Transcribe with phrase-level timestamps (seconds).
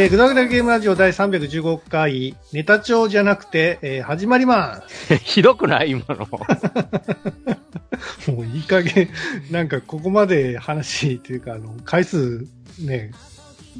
[0.00, 5.16] えー、ぐだぐだゲームラジオ第315回、ネタ帳じゃなくて、えー、始まります。
[5.18, 5.90] ひどくない？
[5.90, 6.24] 今の。
[8.32, 9.08] もういい加減、
[9.50, 12.46] なんかここまで話っていうか、あの、回数
[12.80, 13.10] ね、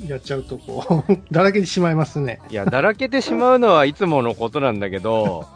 [0.08, 2.40] やっちゃうとこう、 だらけてしまいますね。
[2.50, 5.46] いや、だらけてしまうのはいつものことなんだけど、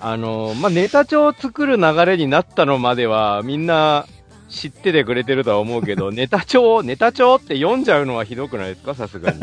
[0.00, 4.06] あの、まあ、ネタ帳を作る流れになったのまでは、みんな
[4.48, 8.96] 知っててくれてるとは思うけど、ネタ帳、ネタ帳って読んじゃうのはひどくないですか？
[8.96, 9.38] さすがに。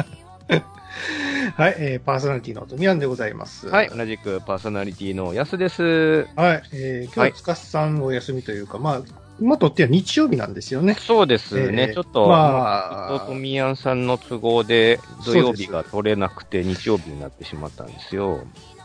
[1.55, 3.67] はい、えー、パーソナリティのトミアンでございます。
[3.67, 6.27] はい、同じくパーソナリティのやすです。
[6.35, 9.01] はい、えー、今日ははいつかさんお休みというか、まあ、
[9.39, 10.95] 今とっては日曜日なんですよね。
[10.99, 18.39] そうですね、えーちょっと、まあ伊藤富やんさんの都合で土曜日が取れなくて日曜日になってしまったんですよ。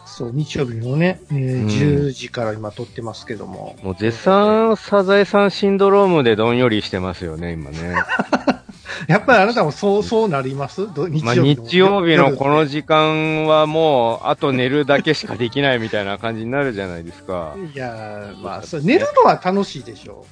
[0.05, 3.77] そう、日曜日のね、えーうん10時から今撮ってますけども。
[3.83, 7.79] もう絶賛サザエさんシンドロームでどんよりしてますよね、今ね。
[9.09, 10.93] やっぱりあなたもそう、そうなります？
[10.93, 17.55] ど日まあ、曜日曜日のこの時間はもう、あと寝るだけしかできないみたいな感じになるじゃないですか。
[17.75, 20.25] いやー、まあ、寝るのは楽しいでしょ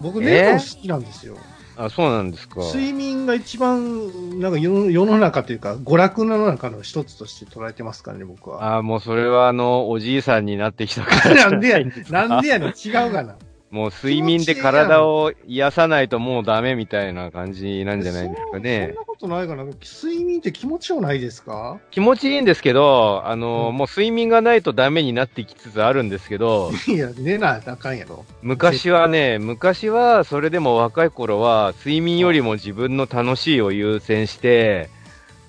[0.00, 0.02] う。
[0.02, 1.36] 僕、寝るの好きなんですよ。
[1.76, 2.60] あ、そうなんですか。
[2.60, 8.76] 睡眠が一番、なんか世の世の中というか、娯楽の中の一つとして捉えてますからね、僕は。
[8.76, 11.50] あもうそれはあの、おじいさんになってきたから。
[11.50, 13.36] なんでやねん、なんでやねん、違うがな。
[13.70, 18.94] もう睡眠で体を癒さないともうダメみたいな感じなんじゃないですかそんねな。
[19.06, 19.62] ことないかな。
[19.64, 21.78] 睡眠って気持ちよないですか？
[21.92, 28.24] 気持ちいいんですけど、あの、うんもう睡眠がないとダメになってきつつあるんですけど、いや、寝なあかんやろ。
[28.42, 34.90] 昔はね、昔はそれでも若い頃は睡眠よりも自分の楽しいを優先して、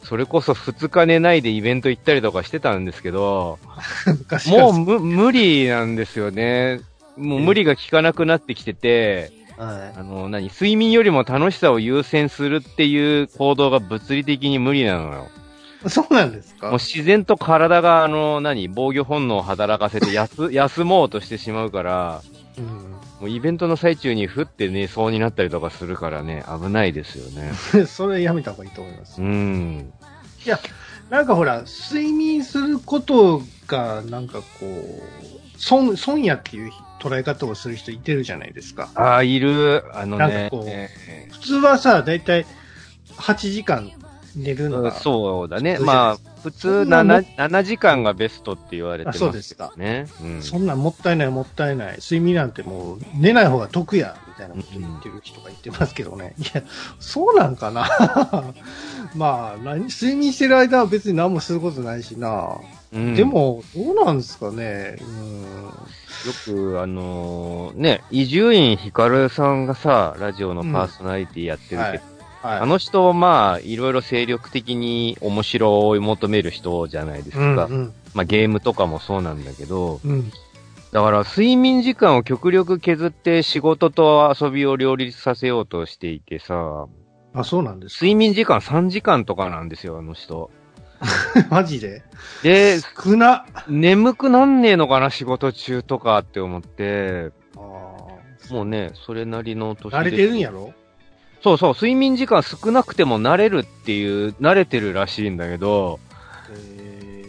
[0.04, 3.58] それこそ2日寝ないでイベント行ったりとかしてたんですけど、
[4.06, 6.82] 昔はもうむ無理なんですよね。
[7.18, 15.28] もう無理が効かなくなってきてて、はあの、何、睡眠よりも楽しさを優先するっていう行動が物理的に無理なのよ。
[15.86, 15.90] い。
[15.90, 16.68] そうなんですか？
[16.68, 22.22] もう自然と体が、あの、何、防御本能を働かせて休、 休もうとしてしまうから、
[22.58, 22.66] うん。
[23.20, 27.52] もうイベントの最中にふって寝そうになったりとかするからね、危ないですよね。
[27.86, 29.26] それやめた方がいいと思いますう。
[29.26, 29.94] ん。
[31.12, 35.02] なんかほら、睡眠することが、なんかこう、
[35.58, 36.72] 損、損やっていう
[37.02, 38.90] 捉え方をする人いてるじゃないですか。
[38.94, 39.84] ああ、いる。
[39.94, 40.66] あのねなんかこう。
[40.68, 40.90] え
[41.32, 42.46] 普通はさ、だいたい
[43.18, 43.92] 8時間
[44.36, 45.80] 寝るのーが、そうだね。
[45.80, 50.06] まあ、普通そんなもん 7, 7時間がベストって言われてますあそうですかね。
[50.22, 50.42] うん。
[50.42, 51.98] そんなんもったいないもったいない。
[51.98, 56.34] 睡眠なんてもう寝ない方が得や、みたいなこと言ってる人が言ってますけどね。
[56.38, 56.64] いや、
[57.00, 57.88] そうなんかな
[59.16, 62.58] まあ何、睡眠してる間は別に何もすることないしな。
[62.94, 64.98] うんで、も、どうなんですかね。
[65.00, 65.42] うん。
[65.42, 65.72] よ
[66.44, 72.02] く、あのーね、伊集院光さんがさ、ラジオのパーソナリティやってるけど、はい。
[72.42, 72.60] はい。
[72.60, 77.66] あの人はまあ、いろいろ精力的に面白を求める人じゃないですか。
[77.66, 77.94] うんうん。
[78.14, 80.32] まあ、ゲームとかもそうなんだけど、うん。
[80.92, 86.88] だから睡眠時間を極力削って仕事と遊びを両立させようとしていてさ、
[87.34, 88.06] あ、そうなんですか。
[88.06, 90.52] 睡眠時間3時間とかなんですよ、あの人。
[91.50, 92.04] マジで？
[92.44, 93.46] で、少な。
[93.70, 100.74] 眠くなんねえのかな、仕事中とかって思って、あもうね、それなりの年ー慣れてるんやろ？
[101.42, 106.00] そうそう、睡眠時間少なくても慣れるっていう、慣れてるらしいんだけど、
[106.52, 106.81] えー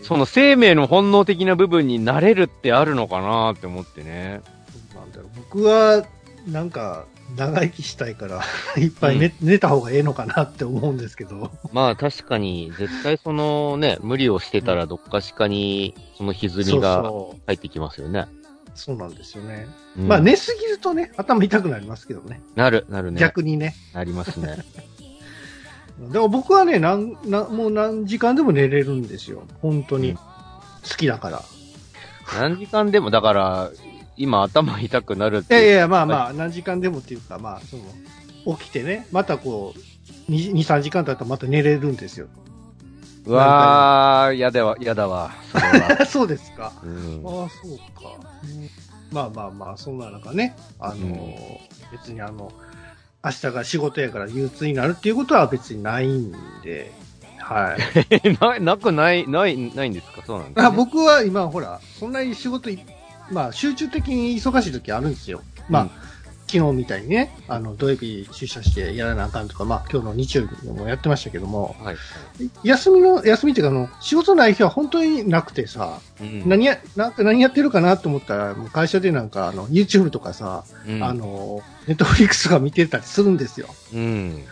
[0.03, 4.41] その生命の本能的な部分に慣れるってあるのかなって思ってね。
[4.95, 6.05] なんだろう僕は、
[6.47, 8.43] なんか、長生きしたいから、
[8.77, 11.51] いっぱい寝,、寝た方がええのかなって思うんですけど。
[11.73, 17.03] まあ確かに、絶対そのね、無理をしてたらどっかしかに、その歪みが
[17.47, 18.27] 入ってきますよね。
[18.75, 18.95] そう。
[18.95, 19.67] そうなんですよね。
[19.99, 22.43] うんまあ寝すぎるとね、頭痛くなりますけどね。
[22.55, 23.21] なる、なるね。
[23.21, 23.75] 逆にね。
[23.95, 24.59] なりますね。
[26.11, 29.43] でも僕はね、なん、なもう何時間でも寝れるんですよ。
[29.61, 30.11] 本当に。
[30.11, 30.19] うん
[30.89, 31.43] 好きだから。
[32.41, 33.71] 何時間でも、だから、
[34.17, 35.63] 今頭痛くなるっていう。
[35.63, 39.75] いやいや、まあまあ、何時間でもっていうか、まあ、その、起きてね、またこ
[40.29, 42.27] う、2、3時間経ったらまた寝れるんですよ。
[43.25, 45.31] うわー、やだわ、やだわ。
[45.53, 46.07] それは。
[46.07, 46.73] そうですか。
[46.83, 48.17] うんああ、そうか。
[48.43, 48.69] うん
[49.13, 51.59] まあまあまあ、そんな中ね、あのー
[51.93, 52.51] 別にあの、
[53.25, 56.33] 明日が仕事やから憂鬱になるっていうことは別にないん
[56.63, 56.93] で、
[57.39, 58.39] はい。
[58.41, 60.23] な、なくない、ない、ないんですか？
[60.27, 62.79] そうなんです、ね、あ僕は今、ほら、そんなに仕事い、
[63.31, 65.43] まあ、集中的に忙しい時あるんですよ。
[65.69, 65.91] まあ、うん
[66.53, 71.97] 昨日みたいにね、あの、土曜日出社してやらなあかんとか、まあ、今日の日曜日もやってましたけども、はい。
[72.63, 83.69] 休みの、休みっていうか、あの、仕事ない日は本当になくてさ、うん何や、なんか何やってるかなと思ったら、もう会社でなんか、あの、YouTube とかさ、うんあの、ネットフリックスとか見てたりするんですよ。
[83.95, 84.45] うん。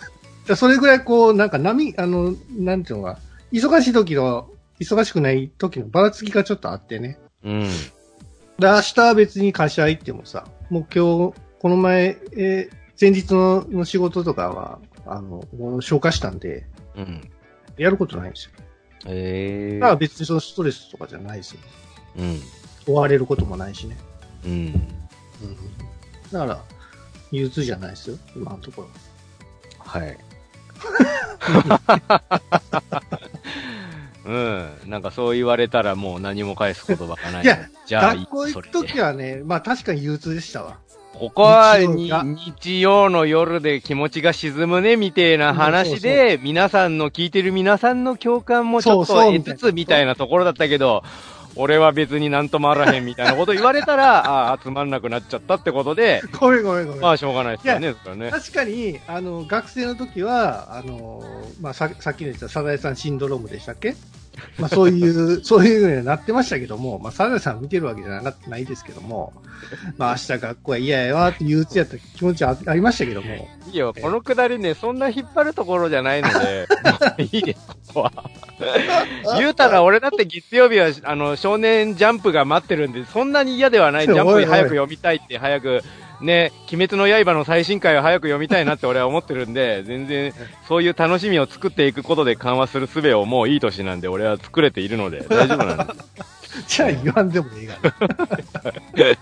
[0.46, 3.18] でそれぐらいこう、なんか波、あの、なんていうのか、
[3.52, 4.48] 忙しい時の、
[4.80, 7.18] 忙しくない時のばらつきがちょっとあってね。
[7.44, 7.68] うん。
[8.58, 15.42] で、明日は別に会社行ってもさ、もう今日、この前、えー前日のの仕事とかは、あの、
[15.80, 16.66] 消化したんで、
[16.96, 17.30] うん。
[17.78, 18.50] やることないんですよ。
[19.06, 21.60] ええだから別にそのストレスとかじゃないですよ。
[22.18, 22.40] うん。
[22.86, 23.96] 追われることもないしね。
[24.44, 24.50] うん。
[24.52, 24.74] うん。
[26.30, 26.62] だから、
[27.32, 28.88] 憂鬱じゃないですよ、今のところ。
[29.78, 30.18] はい。
[34.26, 34.68] うん。
[34.86, 37.44] なんかそう言われたらもう何も返す言葉がない。
[37.44, 40.78] いや、じゃあ、学校行くときはね、まあ確かに憂鬱でしたわ。
[41.18, 42.10] ここはに
[42.54, 51.02] 日曜の夜で気持ちが沈むね、みたいな話で、皆さんの、聞いてる皆さんの共感もちょっと得つつみたいなところだったけど、
[51.56, 57.02] 俺は別になんともあらへんみたいなこと言われたら、あ あ、つまんなくなっちゃったってことで、ごめんごめんごめん。
[57.02, 58.30] まあしょうがないですよね、ね。
[58.30, 61.22] 確かに、あの、学生の時は、あの、
[61.60, 63.94] まあ、ささっきの言ったサザエさんシンドロームでしたっけ？
[64.58, 69.32] まあ、そういう、そういうのにはなってましたけども、まあ、サザエさん見てるわけじゃなないですけども、
[69.96, 76.66] まあ、明日学校は嫌やわって憂鬱やった気持ちはあありましたけども、いいよ、このくだりね、そんな引っ張るところじゃないので、
[77.32, 78.12] いいです、ここは。
[79.38, 84.06] 言うたら、俺だって月曜日は、あの、少年ジャンプが待ってるんで、そんなに嫌ではない。
[84.08, 85.82] ジャンプ早く読みたいって、早く、
[86.20, 90.32] ね、鬼滅の刃の最新回を早く読みたいなって俺は思ってるんで、 全然、
[90.68, 96.40] そういう楽しみを作っていくことで緩和する術をもういい年なんで、俺は作れているので、大丈夫なんです。
[96.66, 97.80] じゃあ言わんでもいいがね。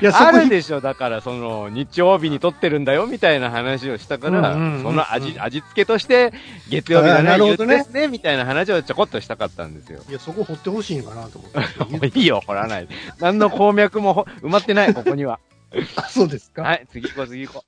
[0.00, 4.58] いや、あるでしょ、だから、その、日曜日に撮ってるんだよ、みたいな話をしたから、そ
[4.92, 6.32] の味、味付けとして、
[6.68, 10.00] 月曜日だね、なるほどねね、みたいな話をちょこっとしたかったんですよ。
[10.08, 12.18] いや、そこ掘ってほしいんかなと思って。
[12.18, 12.94] いいよ、掘らないで。
[13.20, 15.40] 何の鉱脈もほ埋まってない、ここには。
[15.96, 16.62] あ、そうですか？
[16.62, 17.64] はい、次行こう、次行こ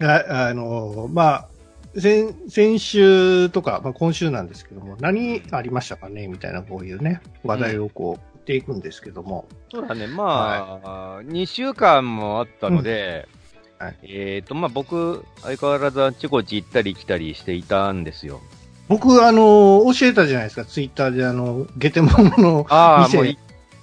[0.00, 1.48] ああの、まあ、
[1.98, 6.28] 先、先週とか、まあ、今週なんですけども、何ありましたかね？
[6.28, 9.46] みたいな、こういうね、話題をこう、振っていくんですけども。
[9.50, 9.54] う。
[9.72, 13.26] そうだね、まあ、2週間もあったので、
[13.80, 13.86] うん。
[13.86, 13.96] はい。
[14.04, 18.40] えっ、と、まあ僕、相変わらずあっちこっち行ったり来たりしていたんですよ。
[18.88, 23.16] 僕、あの、教えたじゃないですか、ツイッターで、あの、ゲテモノのああ、店。
[23.18, 23.38] もうい、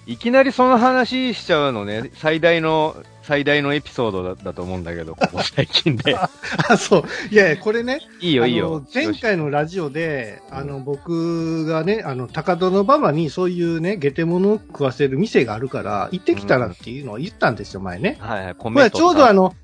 [0.07, 2.95] いきなりその話しちゃうのね、最大の、
[3.25, 6.16] 最大のエピソードだだと思うんだけど、 ここ最近で。
[6.16, 6.30] あ、
[6.77, 7.04] そう。
[7.31, 8.86] いやいや、これね、いいよ、あいいよの。
[8.94, 18.18] 前回のラジオで、あの、僕がね、あの、高戸の馬場にそういうね、ゲテモノを食わせる店があるから、行ってきたらっていうのを言ったんですよ、前ね。
[18.19, 19.56] はいはい、コこれちょうどあの、の、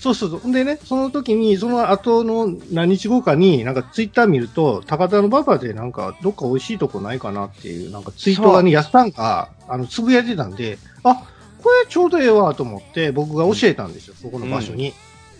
[0.00, 0.52] そうそうそう。
[0.52, 11.22] でね、その時に、その後の何日後かに、なんかツイッター見ると、高田の馬場でなんか、どっか美味しいとこないかなっていう、なんかツイートがね、やったんが、あの、つぶやいてたんで、あ、
[11.62, 14.92] これちょうどええわと思って、僕が教えたんですよ、そこの場所に。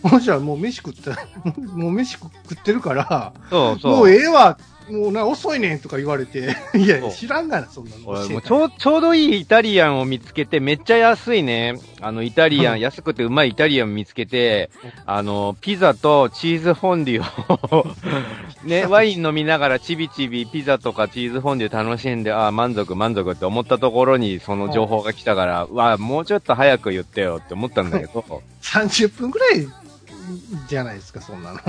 [0.09, 1.11] そしたらもう飯食った、
[1.75, 3.95] もう飯食ってるから、そうそう。
[3.97, 4.57] もうええわ、
[4.89, 8.41] もうな、遅いねんとか言われて、 いや知らんがな、そんなの俺もう。
[8.41, 11.79] ちょうちょうどいいイタリアンを見つけて、めっちゃ安いね。
[12.01, 14.71] あの、イタリアン、うん安くてうまいイタリアン見つけて、
[15.05, 17.85] あの、ピザとチーズフォンデュを、
[18.65, 28.23] ね、ワイン飲みながらちびちびピザとかチーズフォンデュ楽しんで、ああ、満足満足って思ったところにその情報が来たから、うわあ、もうちょっと早く言ってよって思ったんだけど、
[28.63, 29.67] 30分くらい
[30.67, 31.59] じゃないですか、そんなの。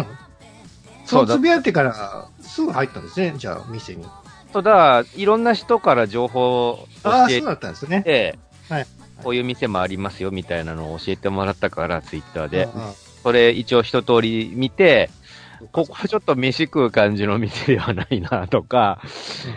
[1.05, 4.07] そううつぶやいてから、すぐ入ったんですね、じゃあ、店に。
[4.53, 8.03] ただ、いろんな人から情報をああ、教えそうだったんですね。
[8.03, 8.87] て、はい
[9.23, 12.65] こういう店もありますよみたいなのを教えてもらったから、ツイッターで。
[12.75, 12.93] うんうん
[13.23, 15.09] それ一応一通り見て、
[15.71, 19.01] ここはちょっと飯食う感じの店ではないなとか、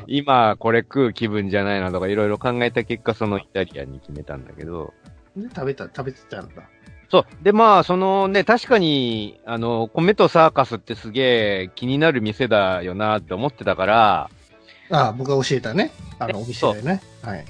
[0.06, 4.94] 今これ食う気分じゃないなとかいろいろ考えた結果そのイタリアンに決めたんだけど、
[5.36, 6.62] で、食べた、食べてたんだ。
[7.10, 7.26] そう。
[7.44, 11.22] で、まあ、そのね、確かに、あの、米とサーカスってすげ
[11.64, 14.30] え気になる店だよなって思ってたから、
[14.90, 15.92] ああ、僕が教えたね。
[16.20, 17.02] あえの、お店でね。
[17.24, 17.46] はい。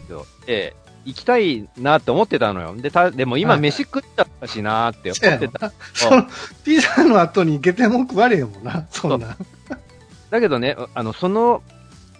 [0.45, 2.75] で、行きたいなって思ってたのよ。
[2.75, 5.71] で、た、でも今はい飯食っちゃったしなって思ってた。
[5.93, 6.27] その、
[6.63, 9.37] ピザの後にゲテモン食われへんもんな、そんな。
[10.29, 11.61] だけどね、あの、その、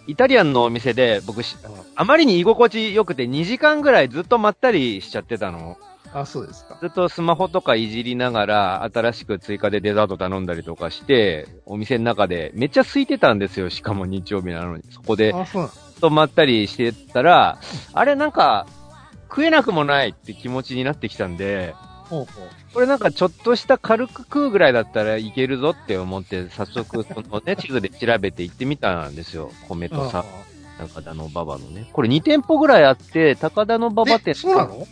[0.06, 1.56] イタリアンのお店で僕し、
[1.96, 5.76] あまりに居心地良くて2時間ぐらいずっとまったりしちゃってたの。
[6.12, 6.78] あ、そうですか。
[6.80, 13.70] ずっとスマホとかいじりながら、新しく追加でデザート頼んだりとかして、お店の中でめっちゃ空いてたんですよ。
[13.70, 14.82] しかも日曜日なのに。
[14.90, 15.74] そこでずあ、そうなの。
[15.74, 17.58] っとまったりしてたら、
[17.92, 18.66] あれなんか、
[19.28, 21.74] 食えなくもないって気持ちになってきたんで、
[22.08, 22.48] ほうほう。
[22.72, 29.50] これなんかちょっとした軽く食うぐらいだったらいけるぞって思って、早速そのね、 地図で調べて行ってみたんですよ。
[29.68, 30.24] 米とさ、
[30.78, 31.88] 高田の馬場のね。
[31.92, 34.34] これ2店舗ぐらいあって、高田の馬場え店。
[34.34, 34.86] そうなの？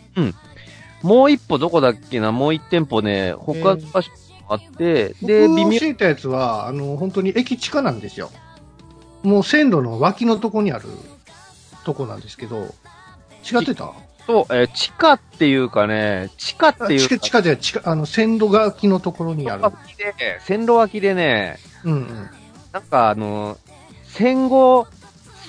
[1.04, 2.32] もう一歩どこだっけな？
[2.32, 4.11] もう一店舗ね、他の場所、
[4.49, 8.30] あって、で、僕微妙教えたやつは、あの、本当に駅地下なんですよ。
[9.23, 10.84] もう線路の脇のとこにある
[11.84, 12.75] とこなんですけど、
[13.44, 13.92] 違ってた？
[14.26, 19.62] と、えー地下っていうかね、地下っていうか、あ地下、じゃ地下、あの、線路脇のところにある。
[20.40, 22.30] 線路脇でね、うんうん。
[22.73, 23.58] なんかあの、
[24.04, 24.87] 戦後、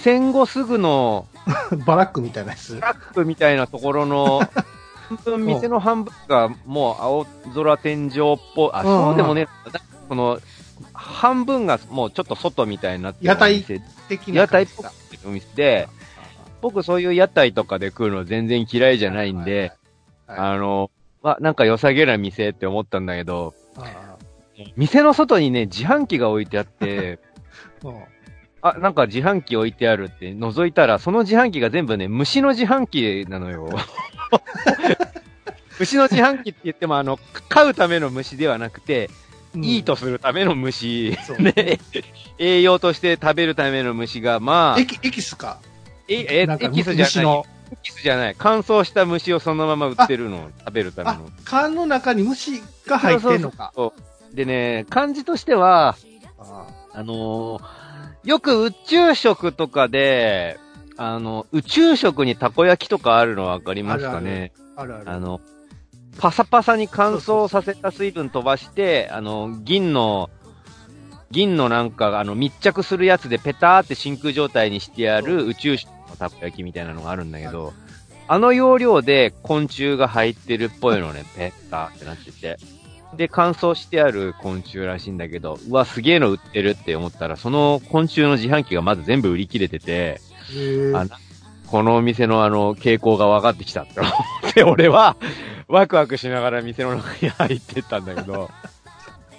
[0.01, 1.27] 戦後すぐの
[1.85, 2.81] バラックみたいなやつト。
[2.81, 4.49] ラックみたいなところの、半
[5.09, 9.47] 分、店の半分がもう青空天井っぽい、あ、そうでもね、
[10.09, 10.39] この、
[10.93, 13.21] 半分がもうちょっと外みたいになって。
[13.21, 14.47] る屋台的屋な感じか。
[14.47, 15.87] 台っぽくなってるお店で、
[16.61, 19.73] 僕そういう屋台とかで食うの全然嫌いじゃないんで、
[20.27, 20.89] あの、
[21.21, 24.15] ま、なんか良さげな店って思ったんだけど、あ
[24.75, 27.19] 店の外にね、自販機が置いてあって、
[28.67, 33.69] あなんか自販機置いてあるって覗いたら、その自販機が全部ね、虫の自販機なのよ。
[35.77, 39.11] 虫の自販機って言っても、あの、飼うための虫ではなくて、
[39.55, 41.79] いいとするための虫、そうね、
[42.39, 45.59] 栄養として食べるための虫が、まあ、エキエキスか？
[46.07, 47.37] え、え、エキスじゃない。
[47.71, 48.35] エキスじゃない。
[48.35, 53.71] 乾燥した虫をそのまま売ってるのを食べるためあの。、缶の中に虫が入ってんのか。
[53.75, 53.93] そ
[54.33, 55.95] うでね、感じとしては、
[56.39, 57.84] ああのー
[58.25, 60.59] よく宇宙食とかで、
[60.97, 65.09] あの、宇宙食にたこ焼きとかあるのわかりますかねあるある。
[65.09, 65.41] あの、
[66.17, 70.29] パサパサに乾燥させた水分飛ばして、あの、銀の、
[71.31, 77.73] 銀のなんか、あの、密着するやつでペターって真空状態にしてある宇宙食のたこ焼きみたいなのがあるんだけど、
[78.27, 82.57] あの要領で昆虫が入ってるっぽいのね、 ペッターってなってて。
[83.15, 90.21] で、乾燥してある昆虫らしいんだけど、うわ、すげえの売ってるって思ったら、その昆虫の自販機がまず全部売り切れてて、
[90.93, 91.05] あ
[91.67, 95.15] このお店のあの、傾向が分かってきたって思って、 俺は、
[95.67, 98.51] ワクワクしながら店の中に入ってったんだけど、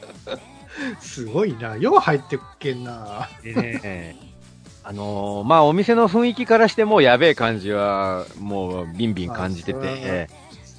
[1.00, 1.76] すごいな。
[1.76, 3.28] よう入ってっけんな。
[3.42, 4.16] でね、
[4.82, 10.28] あのーまあ、お店の雰囲気からしてもうやべえ感じは、もうビンビン感じてて、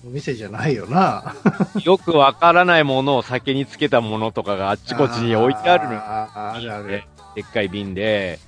[0.07, 1.35] お店じゃないよな。
[1.83, 5.99] よくわからないものを酒につけたものとかがあっちこっちに置いてあるのよ。
[6.01, 7.03] あーあるある。
[7.35, 8.39] でっかい瓶で、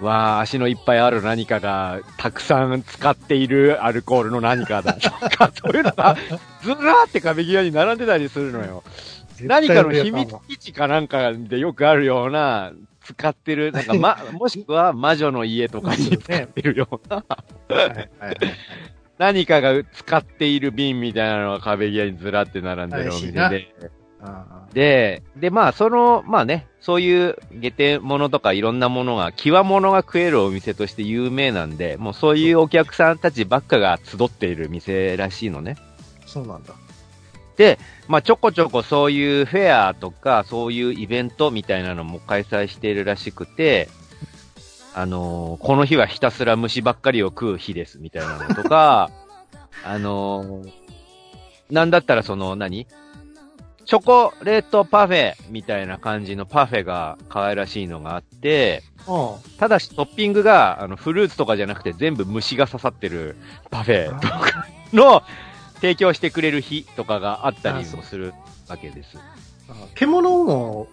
[0.00, 6.16] わあ、足のいっぱいある何かが、たくさん使っているアルコールの何かだとか、そういうのが、
[6.62, 8.82] ずらーって壁際に並んでたりするのよ。
[9.40, 12.72] 何かの秘密基地かなんかでよくあるような、
[13.04, 17.36] 使ってる、なんか ま、もしくは魔女の家とかに使ってるような、は
[17.70, 18.36] いはいはい
[19.18, 23.74] 何かが使っている瓶みたいなのが壁際にずらって並んでるお店で。
[24.20, 35.76] あで、で、まあ、その、まあね、そういう下手物とかいろんなものが、際物が食えるお店として有名なんで、もうそういうお客さんたちばっかが集っている店らしいのね。
[36.24, 36.74] ーそうなんだ。
[38.08, 43.88] まあ、ちょこちょこそういうフェアとか、そういうイベントみたいなのも開催しているらしくて、
[44.94, 49.10] あのーこの日はひたすら虫ばっかりを食う日です、みたいなのとか、
[49.84, 50.72] あのー
[51.70, 52.86] なんだったらその何、
[53.86, 63.36] チョコレートパフェみたいな感じのパフェが可愛らしいのがあって、あただしトッピングが、あの、フルーツとかじゃなくて全部虫が刺さってる
[63.70, 65.22] パフェとかの
[65.76, 68.32] 提供してくれる日とかがあったりもする
[68.68, 69.18] わけです。
[69.68, 70.86] あ獣も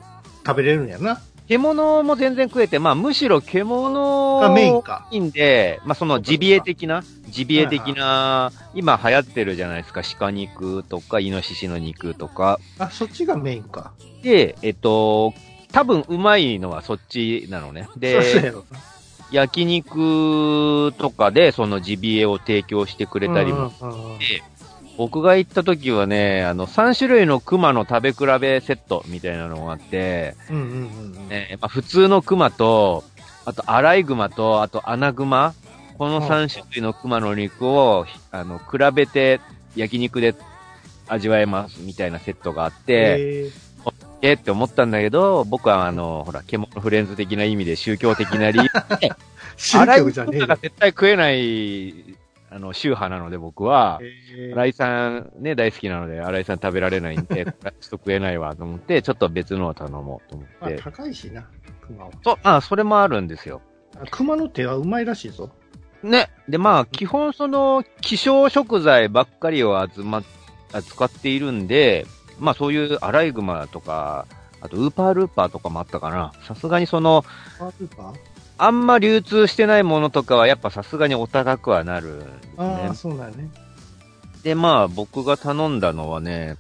[0.46, 1.22] 食べれるんやな。
[1.52, 5.06] 獣も全然食えて、まあむしろ獣がメインか。
[5.12, 12.58] いいんで、まあそのジビエ的な、ジビエ的な、今流行ってるじゃないですか、鹿肉とか、イノシシの肉とか。
[12.80, 13.92] あ、そっちがメインか。
[14.24, 15.34] で、えっと、
[15.74, 17.90] 多分うまいのはそっちなのね。
[17.98, 18.54] で、
[19.34, 23.74] 焼肉とかでそのジビエを提供してくれたりも。
[23.82, 24.20] うんうんうん
[25.02, 31.28] 僕が行った時はね、あの、3種類の熊の食べ比べセットみたいなのがあって、うんうんうんうん。
[31.28, 33.04] ね、まあ、普通の熊と、
[33.44, 35.56] あと、アライグマと、あと、アナグマ。
[35.98, 39.42] この3種類の熊の肉を、あの、比べて
[39.76, 40.36] 焼肉で
[41.08, 43.50] 味わえますみたいなセットがあって、
[44.22, 49.12] えーって思ったんだけど、僕はあの、ほら、獣フレンズ的な意味で宗教的な理由で、
[49.58, 50.46] 宗教じゃねえ。
[50.62, 52.21] 絶対食えない、
[52.54, 54.02] あの、宗派なので僕は、
[54.54, 60.82] 新井さんね、大好きなので、新井さん食べられないんで、 ちょっと食えないわと思って、ちょっと別のを頼もうと思まあって。
[60.82, 61.48] 高いしな、
[61.80, 62.12] 熊は。
[62.24, 63.62] そう、あ、それもあるんですよ。
[63.96, 65.50] あ熊の手はうまいらしいぞ。
[66.04, 66.30] ね。
[66.50, 70.24] で、まあ、基本その、希少食材ばっかりを集まっ、
[70.74, 72.06] 扱っているんで、
[72.40, 74.26] まあそういうアライグマとか、
[74.62, 76.34] あとウーパールーパーとかもあったかな。
[76.44, 77.24] さすがにその、
[77.60, 78.31] パールーパー？
[78.64, 82.94] あんま流通してないものとかはやっぱさすがにお高くはなるんですあねあ、。
[82.94, 83.50] そうだよね。
[84.44, 86.58] で、まあ僕が頼んだのはね、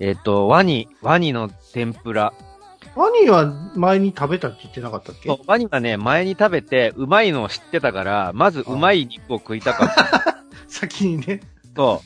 [0.00, 2.32] えっ、と、ワニ、ワニの天ぷら。
[2.94, 5.28] ワニは前に食べたって言ってなかったっけ？
[5.28, 10.38] そうワニはね、前に食べて、うまいのを知ってたから、まずうまい肉を食いたかった。
[10.68, 11.42] 先にね。
[11.74, 12.00] と、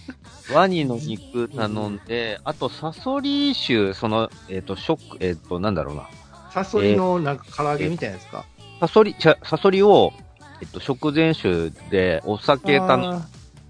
[0.52, 6.08] ワニの肉頼んで、あと、サソリ酒、その、えっ、と、食、えっ、と、なんだろうな。
[6.50, 8.44] サソリのなんか唐揚げみたいなやつか。
[8.80, 10.12] サソリ、サソリを、
[10.60, 13.28] えっと、食前酒でお酒頼んあ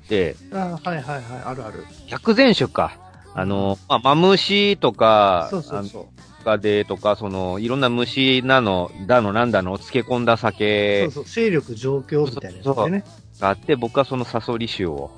[0.09, 1.85] で、ーあー、はいはいはい、あるある。
[2.07, 2.97] 百前酒か。
[3.35, 6.03] あの、まあ、マムシとか、そうそうそう。
[6.03, 13.05] あのかでとか、その、いろんな虫なの、だのなんだのを漬け込んだそ酒うそう、勢力状況みたいなやつでね。
[13.39, 15.11] があって、僕はそのサソリ酒を。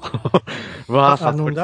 [0.88, 1.56] うわあぁ、サソリ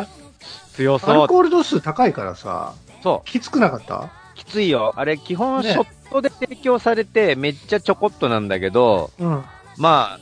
[0.74, 1.22] 強そう。
[1.22, 4.94] ルコール度数高いからさ、そきつくなかったう、きついよ。
[4.96, 9.44] あれ、基本ねショットで提供されて、めっちゃちょこっとなんだけど、うん。
[9.76, 10.20] まあ、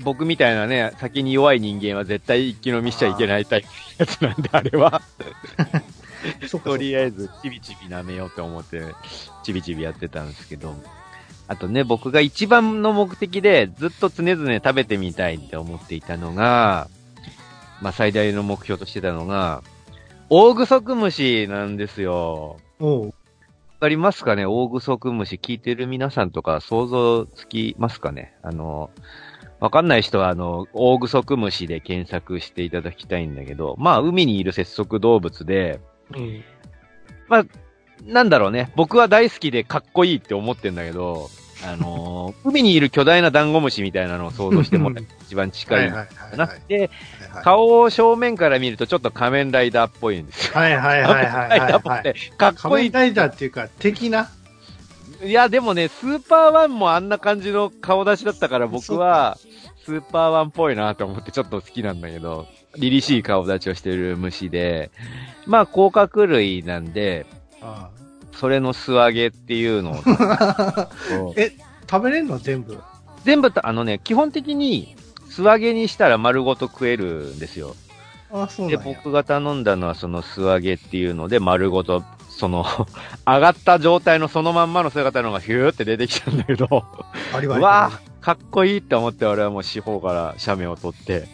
[0.00, 5.02] 僕みたいなね、先に弱い人間は絶対一気飲みしちゃいけないタイプのやつなんで、あれは。
[6.64, 8.82] とりあえず、ちびちび舐めようと思って、
[9.44, 10.74] ちびちびやってたんですけど。
[11.48, 16.88] あとね、僕が一番の目的で、ずっと常々食べてみたいって思っていたのが、
[17.80, 19.62] まあ最大の目標としてたのが、
[20.28, 22.56] オオグソクムシなんですよ。
[22.80, 23.12] おうわ
[23.80, 24.44] かりますかね？
[24.44, 28.34] オオグソクムシ聞いてる皆さんとか想像つきますかね？
[28.42, 28.90] あの、
[29.60, 35.80] わかんない人はあの、オオグソクムシで検索していただきたいんだけど、まあ海にいる節足動物で、
[36.14, 36.44] うん。
[38.04, 38.72] なんだろうね。
[38.76, 41.28] 僕は大好きでかっこいいって思ってんだけど、
[41.64, 46.06] あのー海にいる巨大なダンゴムシみたいなのを想像してもら一番近いな
[46.68, 46.90] で、
[47.32, 47.44] はい。
[47.44, 50.54] 顔を正面から見るとちょっと仮面ライダーっぽいんですよ。
[50.54, 52.92] はいはいはいはいはいかっこいい仮面。
[52.92, 54.30] ライダーっていうか、的な。
[55.22, 59.38] いや、でもね、スーパーワンもあんな感じの顔出しだったから僕は、
[59.84, 64.90] スーパーワンっぽいなと思ってちょっと好きなんだけど、凛々しい顔立ちをしてる虫で、
[65.46, 67.26] まあ、甲殻類なんで、
[67.62, 67.88] あ
[68.38, 70.88] それの素揚げっていうのをあ
[71.36, 71.52] え、
[71.90, 72.78] 食べれんの全部？
[73.24, 74.96] 全部た、あのね、基本的に
[75.28, 77.74] 素揚げにしたら丸ごと食えるんですよ。
[78.30, 78.76] あそうで。
[78.76, 82.64] 僕が頼んだのはその素揚げっていうので丸ごと、その、
[83.26, 86.66] 上がった状態のそのまんまの姿のがヒューって出てきたんだけど、
[87.32, 87.60] バリバリ。
[87.60, 91.28] うわぁ、かっこいいって思って俺はもう四方から写メを撮って、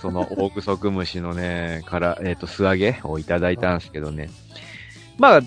[0.00, 4.30] その オオグソクムシのね、から、えっ、と、素揚げをいただいたんですけどね。
[5.18, 5.40] まあ、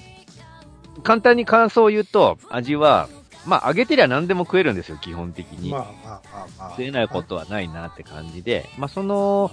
[1.04, 3.10] 簡単に感想を言うと、味は、
[3.46, 5.72] まあ、揚げてりゃ何でも食えるんですよ、基本的に。
[5.72, 6.70] まあまあまあまあ。
[6.72, 9.52] 食えないことはないなって感じで、まあ、その、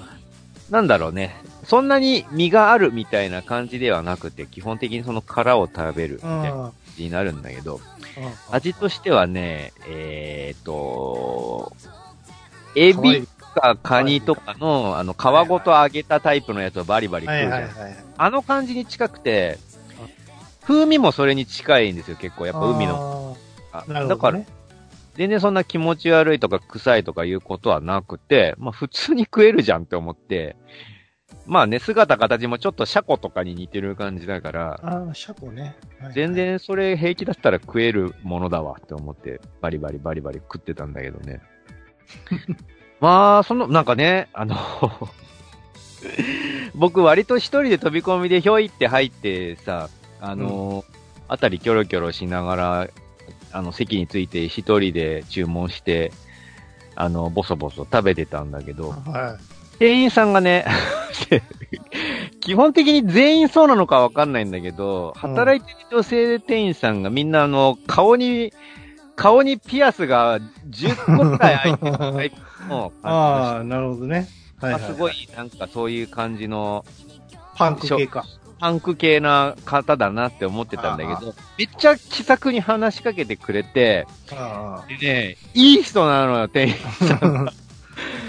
[0.70, 1.37] なんだろうね。
[1.64, 7.80] そんなに身があるみたいな感じではなくて、基本的にその殻を食べるみたいな感じになるんだけど、
[8.50, 11.72] 味としてはね、えーっと、
[12.74, 17.70] エビかカニとかの、あの、皮ごと揚げたタイプのやつをバリバリ食うじゃん。
[18.18, 19.59] あの感じに近くて、
[20.66, 22.46] 風味もそれに近いんですよ、結構。
[22.46, 22.92] やっぱ海の。
[22.92, 23.37] の。
[23.72, 24.09] あなるほど、ね。
[24.09, 24.40] だから、
[25.14, 30.57] 全然そんな気持ち悪いとか臭いとかいうことはなくて、まあ普通に食えるじゃんって思って、
[31.46, 35.76] まあね、姿形もちょっとシャコとかに似てる感じだから、ああ、シャコね。
[36.00, 36.35] はい全。
[36.35, 41.40] 然それ平気だったら食えるものだわって思って、バリバリバリバリ食ってたんだけどね。
[43.00, 44.57] まあ、その、なんかね、あの、
[46.74, 49.88] 僕割と一人で飛び込みでひょいって入ってさ、
[50.20, 50.85] あの、
[51.29, 52.88] あたりキョロキョロしながら、
[53.52, 56.12] あの、席について一人で注文して、
[56.94, 59.38] あの、ボソボソ食べてたんだけど、は
[59.79, 60.64] 店員さんがね、
[62.40, 68.52] 基本的に全員そうなのかわかんないんだけど、うん働いてる女性店員さんがみんなあの、顔に、
[69.16, 70.38] 顔にピアスが
[70.70, 71.98] 10個くらい開いてる。
[71.98, 74.29] 感 ああ、なるほどね。
[74.61, 74.83] はいはい。
[74.83, 76.85] すごいなんかそういう感じの
[77.57, 78.24] パンク系か。
[78.58, 86.74] パンク系な方だなって思ってたんだけど、めっちゃ気さくに話しかけてくれて、あでね、いい人なのよ、店員
[87.20, 87.52] あ。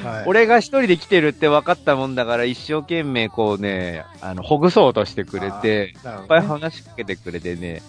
[0.03, 0.23] はい。
[0.25, 7.81] 俺が一人で来てるって分かったもんだから、一生懸命こうね、あの、ほぐそうとしてくれて、いっぱい話しかけてくれてね、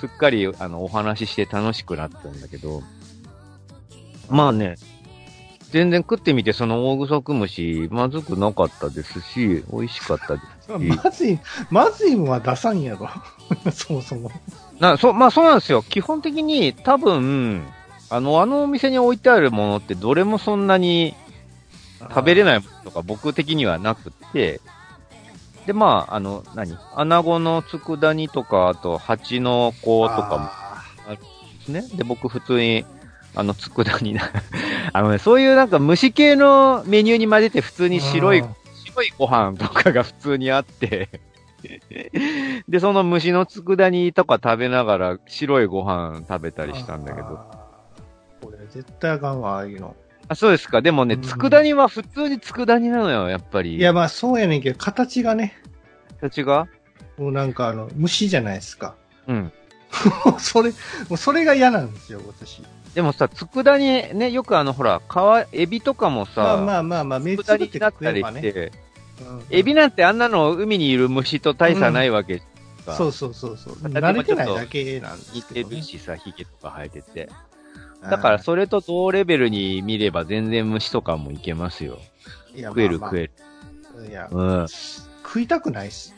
[0.00, 2.82] すっかり、あの、お話しして楽しくなったんだけど、
[4.28, 4.76] まあね、
[5.72, 10.96] 全然食ってみて、その大グソクムシ、まずくなかったですし、美味しかったですし。
[11.02, 11.38] まずい、
[11.70, 13.08] まずいもんは出さんやろ。
[13.72, 14.30] そもそも。
[14.78, 15.82] な、そう、まあそうなんですよ。
[15.82, 17.66] 基本的に多分、
[18.10, 21.14] あの、あのお店に置いてあるものってどれもそんなに
[22.00, 24.60] 食べれいないとか僕的にはなくて、
[25.66, 26.76] で、まあ、あの、何？
[26.94, 30.52] 穴子の佃煮とか、あと、蜂の子とか
[31.08, 31.16] も
[31.58, 31.96] ですね。
[31.96, 32.84] で、僕普通に、
[33.34, 34.22] あの、佃煮な、
[34.92, 41.08] あのね、そういうなんか虫系のメニューに混ぜて普通に白いうん、白いご飯とかが普通にあって、
[42.68, 47.40] で、その虫の佃煮とか食べながら白いご飯食べたりしたんだけど。
[48.40, 49.96] これ絶対あかんわ、ああいうの。
[50.28, 50.82] あ、そうですか。
[50.82, 53.76] でもね、うん佃煮は普通に佃煮なのよ、やっぱり。
[53.76, 55.56] いや、まあそうやねんけど、形がね、
[56.20, 56.68] 形が？
[57.18, 58.94] もうなんかあの、虫じゃないですか。
[59.26, 59.52] うん。
[60.38, 60.76] それ、も
[61.10, 62.62] うそれが嫌なんですよ、私。
[62.94, 68.22] でもさ、佃煮ね、よくあの、ほら、皮、エビとかもさ、まあまあまあまあ、目つ佃煮ぶってになったり。
[68.22, 68.72] して、うん
[69.50, 72.42] エビなんてあんなの海にいる虫と大差ないわけ
[72.84, 72.96] か。
[72.96, 73.74] そうそうそうそう。
[73.74, 75.74] 慣れてないだけなんです似けど、ね。
[75.76, 77.28] てるしさ、ヒゲとか生えてて。
[78.02, 81.98] だからそれと同レベルに見れば全然虫とかもいけますよ。
[82.56, 83.30] 食える食える。
[83.96, 84.08] る。
[84.08, 84.66] いや、うん。
[84.68, 86.14] 食いたくないっす。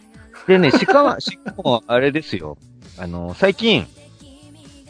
[0.47, 2.57] でね、しかも、しかも、あれですよ。
[2.99, 3.87] あの、最近、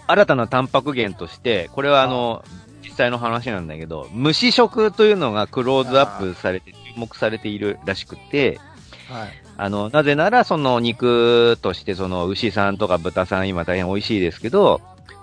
[0.06, 2.44] 新たなタンパク源として、これはあの、
[2.82, 8.60] 実際の話なんだけど、虫食というのがクローズアップされて、注目されているらしくて、
[9.08, 9.28] はい。
[9.56, 14.80] あの、なぜなら、その肉として、その牛さんとか豚さん今大変美味しいですけど、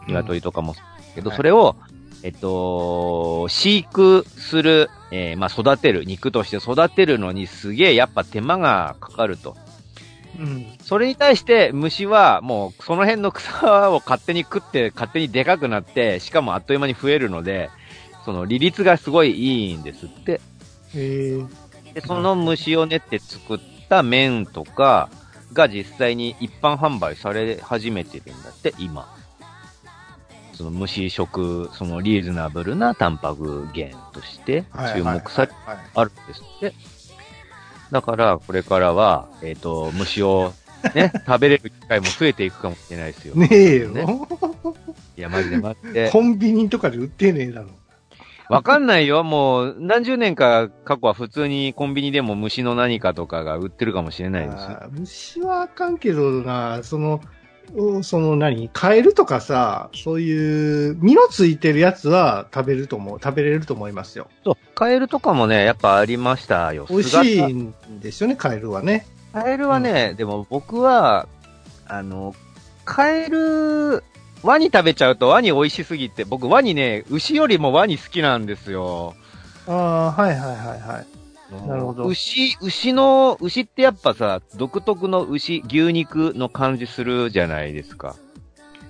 [0.08, 0.76] 鶏とかも
[1.16, 1.76] けど、はいそれを、
[2.24, 9.56] えっと、飼育する、えーまあ、育てる、肉として育てるのにすげえやっぱ手間がかかると。
[10.40, 10.66] うん。
[10.82, 17.70] それに対して虫はもうその辺の草を勝手に食って勝手にでかくなって、しかもあっという間に増えるので、
[18.26, 20.42] その利率がすごいいいんですって。
[20.94, 21.94] へえ。
[21.94, 25.10] で、その虫を練って作った麺とか
[25.54, 29.14] が実際に一般販売され始めてるんだって、今。
[30.54, 37.01] その虫食、そのリーズナブルなタンパク源として注目され、はいはいあるんですって。
[37.92, 40.54] だから、これからは、えっ、と、虫を
[40.96, 43.36] ね、 食べれる機会も増えていくかもしれないですよ。
[43.36, 43.90] ねえよ。
[43.90, 44.06] ね
[45.18, 46.10] いや、マジで待って。
[46.12, 47.70] コンビニとかで売ってねえだろ。
[48.50, 49.24] わかんないよ。
[49.24, 57.22] もう、何十年か過去は普通にコンビニでも虫の何かとかが売ってるかもしれないです虫はあかんけどな、その、お
[58.04, 64.28] その何カエルとかさ、そういう、実のついてるやつは食べると思う、食べれると思いますよ。
[64.44, 66.86] そう、カエルとかもね、やっぱありましたよ。
[66.90, 69.06] 美味しい姿んですよね、カエルはね。
[69.34, 71.28] カエルはね、でも僕は、
[71.88, 72.36] あの、
[72.84, 74.04] カエル、
[74.44, 79.16] ワニ食べちゃうとワニ美味しすぎて、僕ワニね、牛よりもワニ好きなんですよ。
[79.68, 81.21] ああ、はいはいはいはい。
[81.68, 88.16] なるほど牛、牛の、牛ってやっぱさ、独特の牛、牛肉の感じするじゃないですか。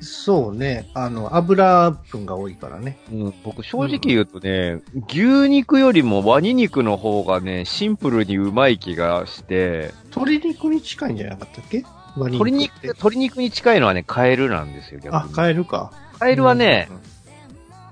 [0.03, 2.97] そうね、あの、油分が多いからね。
[3.11, 11.83] うん、僕正直言うとね、牛肉よりもワニ肉の方がね、シンプルにうまい気がして、鶏肉に近いんじゃなかったっけ？
[12.17, 12.87] ワニ鶏肉、肉って。
[12.87, 15.91] 鶏肉に近いのはね、カエルなんですよ、逆あに。、カエルか。
[16.17, 16.99] カエルはね、うん、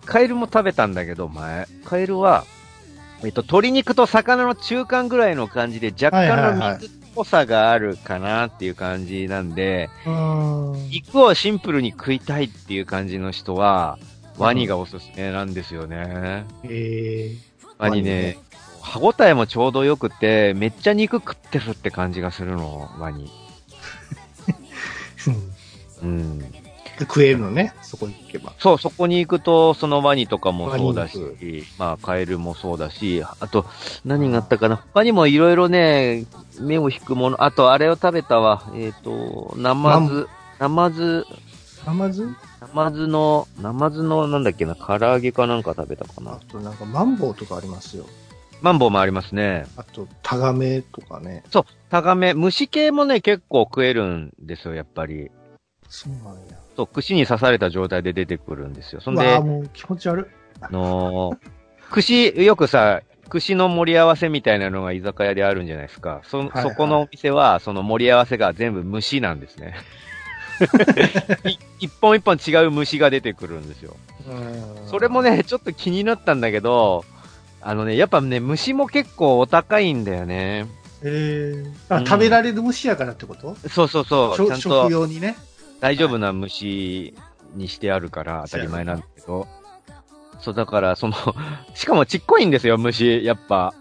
[0.05, 1.67] カエルも食べたんだけど、前。
[1.86, 2.43] カエルは、
[3.23, 9.89] えっと、鶏肉と魚の中間ぐらいの感じで、若干の水っぽさがあるかなっていう感じなんで、
[10.89, 13.97] 肉をシンプルに食いたいっていう感じの人は、
[14.38, 16.45] ワニがおすすめなんですよね。
[16.63, 17.36] え
[17.77, 18.38] ワニね、
[18.82, 23.29] 歯応えもちょうどよくて、めっちゃ肉食ってるって感じがするの、ワニ。
[25.25, 25.36] ー
[26.03, 26.68] うん。
[26.99, 28.53] で食えるのね、そこに行けば。
[28.59, 31.17] そう、そこに行くと、そのワニとかもそうだし、
[31.77, 33.65] まあ、カエルもそうだし、あと、
[34.03, 36.25] 何があったかな他にもいろいろね、
[36.59, 38.69] 目を引くもの、あと、あれを食べたわ。
[38.75, 40.27] えっ、と、ナマズ、
[40.59, 41.25] ナマズ、
[41.85, 42.27] ナマズ？
[42.59, 46.35] ナマズの、ナマズの、なんだっけな、唐揚げかなんか食べたかあな。
[46.49, 48.05] となんかマンボウとかありますよ。
[48.62, 49.65] マンボウもありますね。
[49.77, 51.45] あと、タガメとかね。
[51.49, 55.31] そう、タガメ、虫系もね、結構食えるんですよ、やっぱり。
[55.88, 56.59] そうなんや。
[56.79, 59.01] そう、串に刺された状態で出てくるんですよ。
[59.01, 60.25] そんであ、、もう気持ち悪い。
[60.61, 61.37] あのー
[61.91, 66.21] 串、よくさ、串の盛り合わせみたいなのが居酒屋であるんじゃないですか。
[66.23, 69.75] そ、はいはいそこのお店は、その盛り合わせが全部虫なんですね。
[71.45, 73.97] い一本一本違う虫が出てくるんですよ。
[74.29, 77.03] うんそれも、ね、ちょっと気になったんだけど、
[77.61, 80.67] あのね、やっぱね、虫も結構お高いんだよね。
[81.03, 83.55] えー、あ、うん食べられる虫やからってこと？
[83.67, 84.37] そうそうそう。
[84.37, 85.35] 食食ちゃんと用にね。
[85.79, 87.13] 大丈夫な虫
[87.55, 89.47] にしてあるから当たり前なんだけど。
[90.39, 91.15] そう、だから、その、
[91.75, 93.23] しかもちっこいんですよ、虫。
[93.23, 93.73] やっぱ。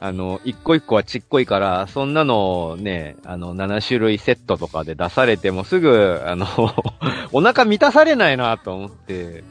[0.00, 6.46] あの、一個一個はちっこいから、そんなのをね、あの、7種類セットとかで出されてもすぐ、あの、
[7.32, 9.42] お腹満たされないなと思って、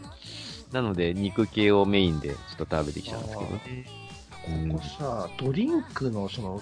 [0.72, 3.50] なので、肉系をメインでちょっと食べてきたんですけど
[4.72, 6.62] ここさ、ドリンクのその、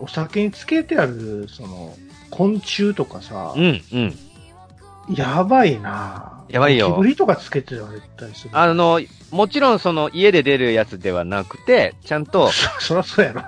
[0.00, 1.94] お酒につけてある、その、
[2.30, 4.18] 昆虫とかさ、うん、うん。
[5.08, 7.76] やばいなやばいよ煙とかつけて
[8.16, 8.50] たりする。
[8.52, 13.42] あの、もちろんその家で出るやつではなくて、ちゃんと、そ そらそうやろ。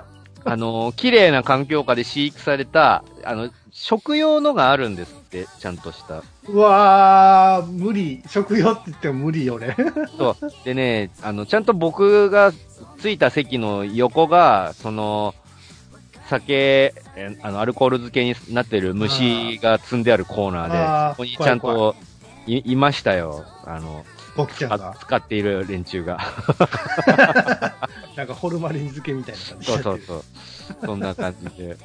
[0.45, 6.23] あの、綺麗な環境下で飼育された、あの、食用のがあるんですって、ちゃんとした。
[6.47, 8.21] うわー、無理。
[8.27, 9.75] 食用って言っても無理よね。
[10.17, 10.51] そう。
[10.65, 12.51] でね、あの、ちゃんと僕が
[13.01, 15.35] 着いた席の横が、その、
[16.29, 21.95] 酒、えあの、アルコール漬けになってる虫が積んであるコーナーで、あーそこにちゃんと
[22.47, 23.45] いいましたよ。
[23.65, 24.05] あの、
[24.57, 24.95] ちゃんあが？
[24.99, 26.19] 使っている連中が。
[28.15, 30.23] なんかホルマリン漬けみたいな感じそうそうそう。
[30.85, 31.77] そんな感じ で。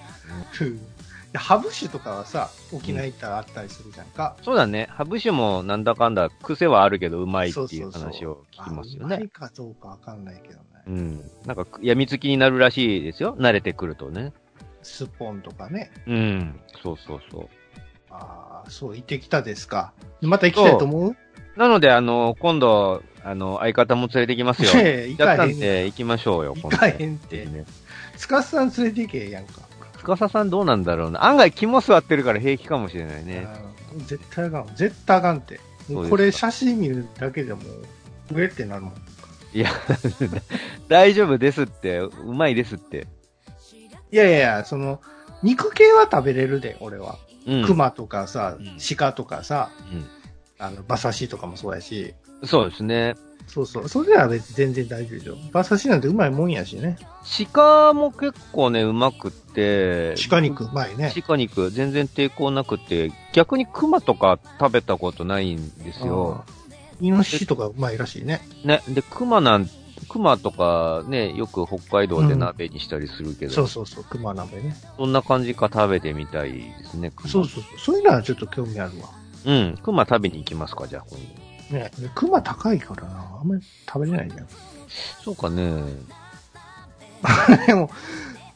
[1.36, 4.36] ハブ酒とかはさ、沖縄行ったらあったりするじゃんか？
[4.42, 4.88] そうだね。
[4.90, 9.14] ハブ酒もなんだかんだ癖はあるけどうまいっていうそうそうそう話を聞きますよね。
[9.16, 10.64] あうまいかどうかわかんないけどね。
[10.86, 11.30] うん。
[11.46, 13.36] なんか、病みつきになるらしいですよ。
[13.38, 14.32] 慣れてくるとね。
[14.82, 15.90] スポンとかね。
[16.06, 16.60] うん。
[16.82, 17.48] そうそうそう。
[18.10, 19.92] ああ、そう、行ってきたですか。
[20.20, 21.16] また行きたいと思う？
[21.56, 24.70] なので、あの、今度、あの、相方も連れてきますよ。
[24.76, 27.50] ええ行かへん行きましょうよ、行かへん今って度。
[27.52, 27.64] ね
[28.16, 29.62] スカスさん連れて行けやんか。
[30.02, 31.24] 司さんどうなんだろうな。
[31.24, 33.46] 案外肝座ってるから平気かもしれないね。
[33.92, 34.66] うん絶対あかん。
[34.74, 35.60] 絶対あかんって。
[35.88, 37.62] もうこれ写真見るだけでも、
[38.32, 38.94] 上ってなるもん。
[39.54, 39.70] いや、
[40.88, 43.06] 大丈夫ですって、うまいですって。
[44.10, 45.00] いやいやいや、その、
[45.42, 47.18] 肉系は食べれるで、俺は。
[47.46, 47.64] うん。
[47.64, 50.06] 熊とかさうん、鹿とかさ、うん
[50.58, 52.14] あの、馬刺しとかもそうやし、
[52.44, 53.14] そうですね。
[53.46, 53.88] そうそう。
[53.88, 55.36] それでは別に全然大丈夫でしょ。
[55.52, 56.96] 馬刺しなんてうまいもんやしね。
[57.52, 60.14] 鹿も結構ね、うまくって。
[60.30, 61.12] 鹿肉うまいね。
[61.26, 66.44] 鹿肉、全然抵抗なくて、逆に熊とか食べたことないんですよ。
[67.00, 68.40] うんイノシシとかうまいらしいね。
[68.64, 69.68] ね、で、熊なん、
[70.08, 74.76] 熊とかね、よく北海道で鍋にしたりするけど、そうそうそう、熊鍋ね。
[74.96, 77.28] そんな感じか食べてみたいですね、熊。
[77.28, 77.78] そうそうそう。
[77.78, 79.08] そういうのはちょっと興味あるわ。
[79.46, 81.78] うん、熊食べに行きますか、じゃあ、今度。
[81.78, 83.38] ね、熊高いからな。
[83.40, 84.46] あんまり食べれないじゃん。
[85.22, 85.82] そうかね。
[87.66, 87.90] でも、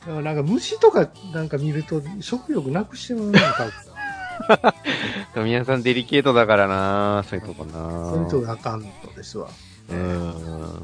[0.05, 3.88] でもなんか虫とかなんか見ると食欲なくしてもらうのか。
[5.35, 9.49] 富谷さんデリケートだからなそういうとこなそういうとこあかんのですわ。
[9.89, 10.83] うーん。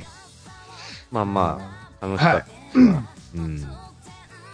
[1.11, 3.05] まあまあ、楽しかったはい。
[3.37, 3.59] うん。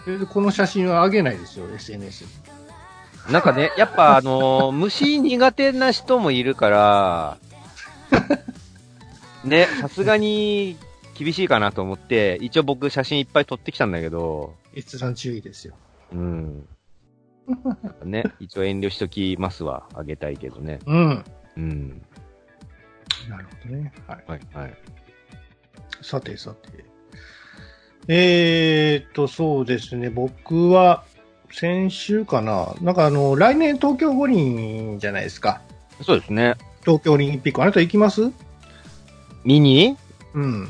[0.05, 2.31] それでこの写真は上げないですよ、SNS に。
[3.33, 7.39] なんかね、やっぱあのー 虫苦手な人もいるから、
[9.45, 10.77] ね、さすがに
[11.15, 15.75] 厳しいかなと思って、一応僕写真いっぱい撮ってきたんだけど、閲覧注意ですよ。
[16.13, 16.67] うん。
[18.05, 19.89] ね、一応遠慮しときますわ。
[19.95, 20.79] あげたいけどね。
[20.87, 21.25] うん。
[21.57, 22.03] うん。
[23.29, 23.93] なるほどね。
[24.07, 24.25] はい。
[24.27, 24.75] はい、はい。
[26.03, 26.85] さてさて。
[28.09, 30.11] えーっと、そうですね。
[30.11, 31.05] 僕は、
[31.53, 32.75] 先週かな。
[32.81, 35.61] なんかあの、来年東京五輪じゃないですか。
[36.03, 36.55] そうですね。
[36.83, 37.61] 東京オリンピック。
[37.63, 38.31] あなた行きます？
[39.45, 39.97] 見に？
[40.35, 40.69] うん。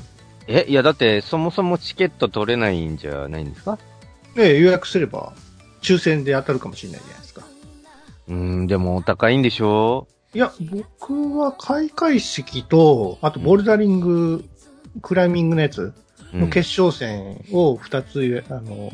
[0.48, 3.78] え、いやだってそもそもチケット取れないんじゃないんですか？
[4.34, 5.34] で、予約すれば、
[5.82, 7.42] 抽選で当たるかもしれないじゃないですか。
[8.28, 10.06] うーん、でもお高いんでしょ？
[10.34, 14.44] いや、僕は開会式と、あとボルダリング、
[15.02, 15.92] クライミングのやつ
[16.32, 18.92] うんの決勝戦を2つ、あの、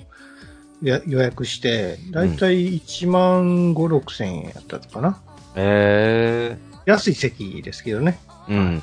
[0.83, 5.21] や予約して、だいたい1万5、6千円やったのかな。
[5.55, 8.19] え安い席ですけどね。
[8.49, 8.83] えうん。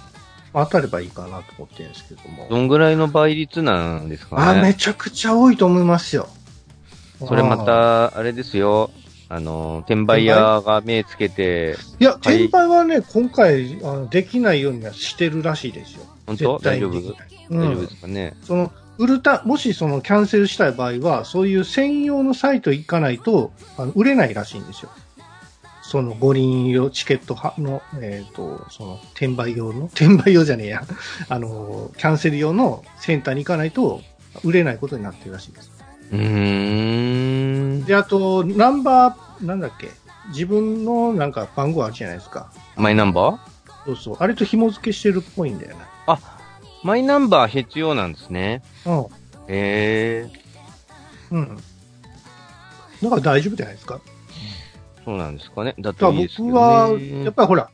[0.54, 2.48] 当たればいいかなと思ってるんですけども。
[2.48, 6.28] どんぐらいの倍率なんですかあ、ねめちゃくちゃ多いと思いますよ。
[7.28, 7.58] それま。
[7.58, 8.92] た、あれですよ。
[9.30, 16.06] あの、転売屋が目つけて、いや、はい転売はね、今回、あのできないようにはしてるらしいですよ。
[16.28, 16.60] 本当？
[16.60, 16.94] 大丈夫？
[16.94, 18.36] にできない大丈夫うんですかね？
[18.44, 24.92] その、売るた、もしそのキャンセルしたい場合は、そういう専用のサイト行かないと、あの売れないらしいんですよ。
[25.82, 30.84] その五輪用チケットはの、えっ、と、その転売用の、転売用じゃねえや、
[31.28, 34.02] あの、キャンセル用のセンターに行かないと
[34.44, 35.73] 売れないことになってるらしいです。
[36.14, 37.86] うーん。
[37.86, 39.90] で、あと、ナンバー、なんだっけ、
[40.30, 42.52] 自分のなんか番号あるじゃないですか。
[42.78, 43.86] マイナンバー？
[43.86, 44.18] そうそう。
[44.20, 45.84] あれと紐付けしてるっぽいんだよね。
[46.84, 48.62] マイナンバー必要なんですね。
[48.86, 48.94] うん。
[49.48, 50.30] へえ。
[51.32, 51.58] うん。
[53.02, 54.00] だから大丈夫じゃないですか？
[55.04, 55.76] そうなんですかね。
[55.80, 57.24] だだからといいですけ僕は、どね。
[57.26, 57.70] やっぱりほら、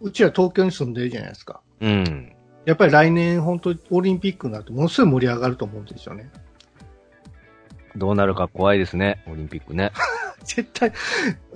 [0.00, 1.60] うちは東京に住んでるじゃないですか。
[1.80, 2.32] うん。
[2.64, 6.30] やっぱり来年本当にオリンピックになるとものすごい盛り上がると思うんですよね。
[7.96, 9.22] どうなるか怖いですね。
[9.26, 9.92] オリンピックね。
[10.44, 10.92] 絶対、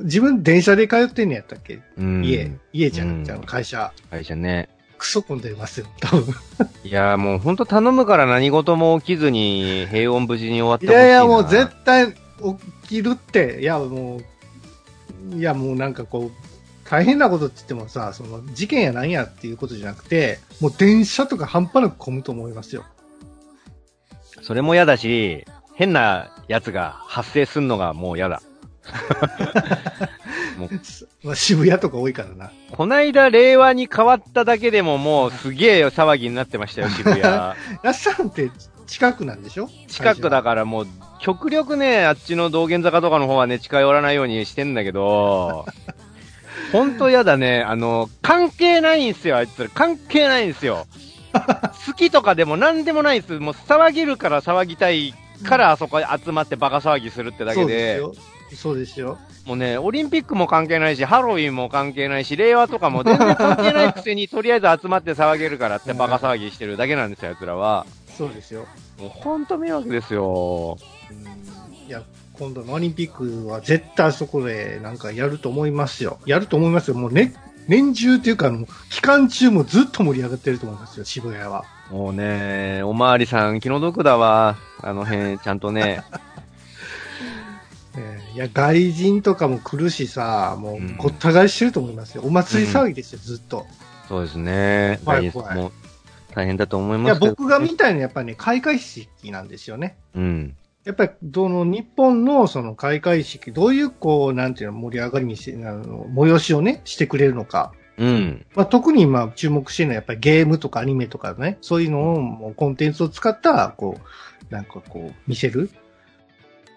[0.01, 2.25] 自分電車で通ってんのやったっけ、うん。
[2.25, 3.93] 家、家じゃうんん、じゃん、会社。
[4.11, 4.69] 会社ね。
[4.97, 6.35] クソ混んでますよ、多分。
[6.85, 11.05] いやーもうほんと頼むから何事も起きずに平穏無事に終わってほしいな。
[11.05, 12.17] いやいや、もう絶対起
[12.89, 14.21] きるって、いや、も
[15.33, 16.49] う、いや、もうなんかこう、
[16.89, 22.85] 大変なことって言ってもさ、その事件やなんやっていうことじゃなくて、もう電車とか半端なく混むと思いますよ。
[24.43, 25.45] それも嫌だし、
[25.79, 28.43] 変なやつが発生すんのがもう嫌だ。
[31.23, 32.51] まあ、渋谷とか多いからな。
[32.73, 37.21] こないだ令和に変わっただけでももうすげえ騒ぎになってましたよ、渋谷。
[37.23, 37.55] や
[37.89, 38.51] っさんって
[38.89, 39.71] 近くなんでしょ？
[39.87, 40.87] 近くだからもう、
[41.21, 45.65] 極力ね、あっちの道玄坂とかの方はね、近寄らないようにしてんだけど、
[46.73, 47.63] ほんとやだね。
[47.63, 49.69] あの、関係ないんすよ、あいつら。
[49.73, 50.89] 関係ないんすよ。
[51.87, 53.39] 好きとかでも何でもないんす。
[53.39, 57.99] もう騒げるから騒ぎたいからあそこ集まってバカ騒ぎするってだけで。
[57.99, 58.29] そうですよ。
[58.57, 59.19] そうですよ。
[59.47, 67.87] もうね、オリンピックも関係ないし、ハロウィンも関係ないし、令和とかも全然関係ないくせに、とりあえず集まって騒げるからってバカ騒ぎしてるだけなんですよ、奴らは。
[68.17, 68.67] そうですよ。
[68.99, 70.77] もうほんと迷惑ですよ。
[71.87, 72.03] いや、
[72.35, 76.19] 今度のオリンピックは絶対そこでなんかやると思いますよ。
[76.27, 76.95] やると思いますよ。
[76.95, 77.35] もうね、
[77.69, 78.51] 年中っていうか、
[78.91, 81.65] 期間中もずっと盛り上がってると思いますよ、渋谷は。
[81.91, 84.57] もうね、おまわりさん気の毒だわ。
[84.83, 86.03] あの辺、ちゃんとね。
[87.97, 92.23] えーいや、外人とかも来るしさ、もうごった返してると思いますよ。
[92.25, 93.67] お祭り騒ぎですよ、ずっと。
[94.09, 95.01] そうですね。
[95.05, 95.73] 怖い大変もう
[96.35, 97.35] 大変だと思いいや、ますけど。
[97.35, 99.97] 僕が見たいのはやっぱりね、開会式なんですよね。
[100.15, 100.57] うん。
[100.85, 107.73] やっぱり、どの日本のその開会式、どういうこう、なんていうの、盛り上がりにし、あの、催しをね、してくれるのか。
[107.99, 108.47] うん。
[108.55, 113.99] まあ、特に今注目してるのはやっぱりゲームとかアニメとかね、そういうのをもうコンテンツを使った、こ
[114.51, 115.71] う、なんかこう、見せる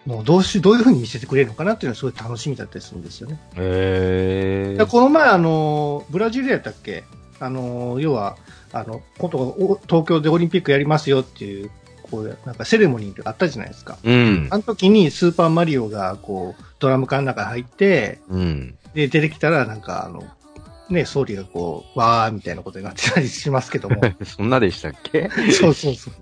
[0.06, 3.40] のをどうし、どういうふうに見せてくれるのかなっていうのはすごい楽しみだったりするんですよね。
[3.56, 7.04] へこの前あの、ブラジルやったっけ？
[7.38, 8.36] あの、要は、
[8.72, 11.70] あの、今度お東京でオリンピックやりますよっていう、
[12.10, 13.96] こう、なんかセレモニーがあったじゃないですか。
[14.02, 14.56] うんあ。
[14.56, 18.74] の時にスーパーマリオがこう、ドラム缶の中に入って、うん。
[18.94, 20.24] で、出てきたらなんかあの、
[20.92, 23.96] ね、総理がこう、わーみたいなことになってたりしますけども。
[24.24, 25.30] そんなでしたっけ？
[25.52, 26.14] そうそうそう。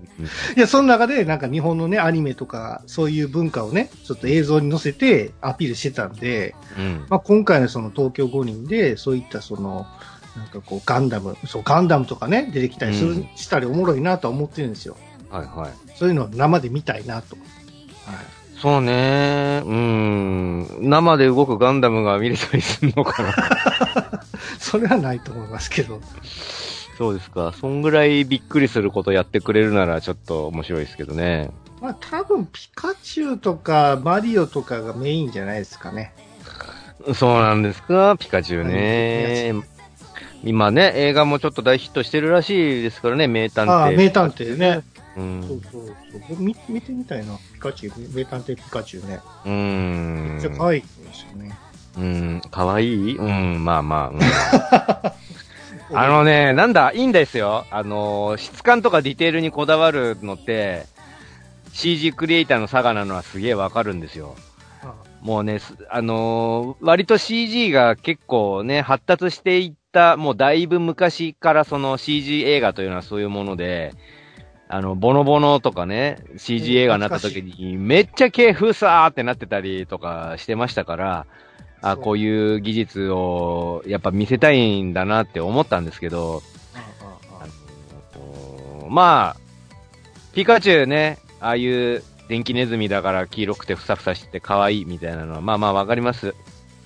[0.55, 7.05] いや、その中でなんか日本のね、アニメとか、そういう文化をね、ちょっと映像に載せてアピールしてたんで、うん。
[7.09, 9.85] まあ、今回のその東京五人で、そういったその、
[10.37, 14.95] なんかこう、ガンダム、そう、ガンダムとかね、出てきたりする、うんしたりおもろいなとは思ってるんですよ。
[15.29, 15.71] はいはい。
[15.97, 17.35] そういうのを生で見たいなと。
[18.05, 18.15] はい。
[18.61, 19.63] そうね。
[19.65, 20.67] うん。
[20.81, 24.20] 生で動くガンダムが見れたりするのかな。
[24.59, 26.01] それはないと思いますけど。
[26.97, 27.53] そうですか。
[27.59, 31.49] そんぐらいびっくりすることやってくれるならちょっと面白いですけどね。
[31.81, 36.13] まあ、多分、ピカチュウとかマリオとかがメインじゃないですかね。
[37.15, 39.55] そうなんですか、ピカチュウね。
[40.43, 43.71] 今ね、映画もちょっと大ヒットしてるらしいですからね、名探偵。
[43.71, 44.83] ああ、名探偵ね。
[45.15, 45.19] う。
[45.19, 45.95] そうんそうそう。
[46.29, 47.37] 僕見見てみたいな。
[47.53, 49.19] ピカチュウ、名探偵ピカチュウね。
[49.45, 50.31] うーん。
[50.35, 51.57] めっちゃ可愛いですよね。
[51.97, 52.85] うん、かわい？
[52.85, 54.19] いうん、まあまあ、うん。
[55.93, 57.65] あのね、なんだ、いいんですよ。
[57.69, 60.85] あの、質感とかディテールにこだわるのって、
[61.73, 64.35] CG クリエイターの差がなのはすげえわかるんですよ。
[64.83, 73.93] あもうね、すあのー割と CG が結構ね、発達していった、もうだいぶ昔からその CG 映画というのはそういうもので、
[74.69, 81.25] あの、ボノボノとかね、CG 映画になった時に、めっちゃ毛風さーってなってたりとかしてましたから、
[81.83, 86.41] うこういう技術をやっぱ見せたいんだなって思ったんですけど、
[88.89, 89.41] まあ、
[90.33, 96.35] ピカチュウね、ああいう電気ネズミだから黄色くてふさふさしてて可愛いみたいなのは、まあまあわかります。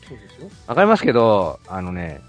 [0.07, 0.49] そうですよ。
[0.67, 2.21] わかりますけど、あのね、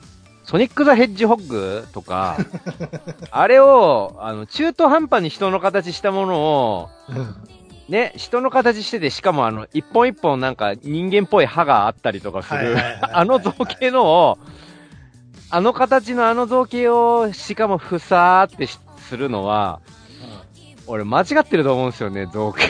[0.44, 2.38] ソニック・ザ・ヘッジホッグとか、
[3.30, 6.90] あれを、あの、中途半端に人の形したものを、
[7.88, 14.38] ね、人の形してて、しかもあの、一本一本なんか人間っぽい歯があったりとかするあの造形のを、
[15.50, 19.80] あの形のあの造形を、しかもふさーってしするのは、
[20.88, 22.64] 俺間違ってると思うんですよね、造形。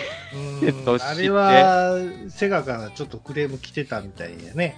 [0.61, 1.95] うん としてあれは、
[2.29, 4.77] セガからちょっとクレーム来てたみたいやね。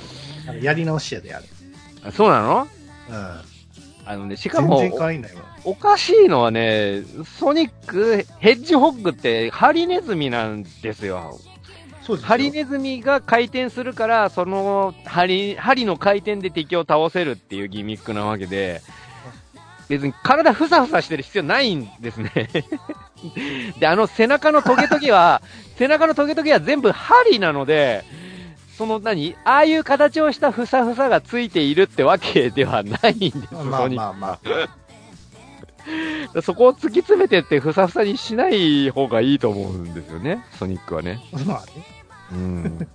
[0.60, 1.46] やり直しやで、あれ。
[2.04, 2.68] あそうなの？
[3.08, 3.40] うん。
[4.06, 5.40] あのね、しかも、全然変わんないわ。
[5.64, 7.02] おかしいのはね、
[7.38, 11.38] ソニック、ヘッジホッグってハリネズミなんですよ。
[12.02, 18.80] そうですよハリネズミが回転するから、その針、針の回転で敵を倒せるっていうギミックなわけで、
[19.88, 22.30] 別に体ふさふさしてる必要ないんですね。
[23.78, 25.42] で、あの背中のトゲトゲは、
[25.76, 28.04] 背中のトゲトゲは全部針なので、
[28.78, 34.38] その何ああいう形をしたふさふさがついているってわけではないんです、まあソニックまあま
[36.42, 41.20] そこを突き詰めてってふさふさにしない方がいいと思うんですよね、ソニックはね。
[41.32, 41.38] あ。
[41.46, 41.86] まあね。
[42.32, 42.88] うん。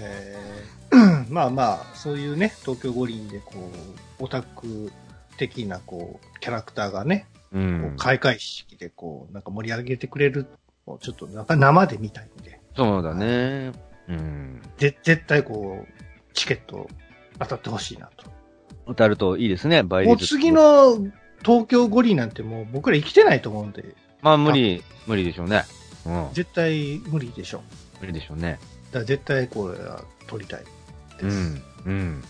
[0.00, 0.48] えー
[1.28, 3.70] まあまあ、そういうね、東京五輪でこ
[4.18, 4.90] う、オタク
[5.36, 10.46] 的なこう、キャラクターがね、うん開会式でこう、なんか盛り上げてくれる、
[11.00, 12.60] ちょっとなんか生で見たいんで。
[12.76, 13.72] そうだね。
[14.08, 14.62] うん。
[14.78, 16.88] で、絶対こう、チケット
[17.38, 18.37] 当たってほしいなと。
[18.88, 20.08] 当たるといいですね、倍率。
[20.08, 20.50] もう次。
[20.50, 20.98] の
[21.44, 25.64] 東京五輪なんてもう僕ら生きてないと思うんで、まあ無理、無理でしょうね。
[26.06, 26.28] うん。
[26.32, 27.62] 絶対無理でしょ。
[28.00, 28.58] 無理でしょうね。
[28.86, 30.64] だから絶対これは取りたい
[31.22, 31.36] です。
[31.36, 31.62] うん。
[31.86, 32.24] うん。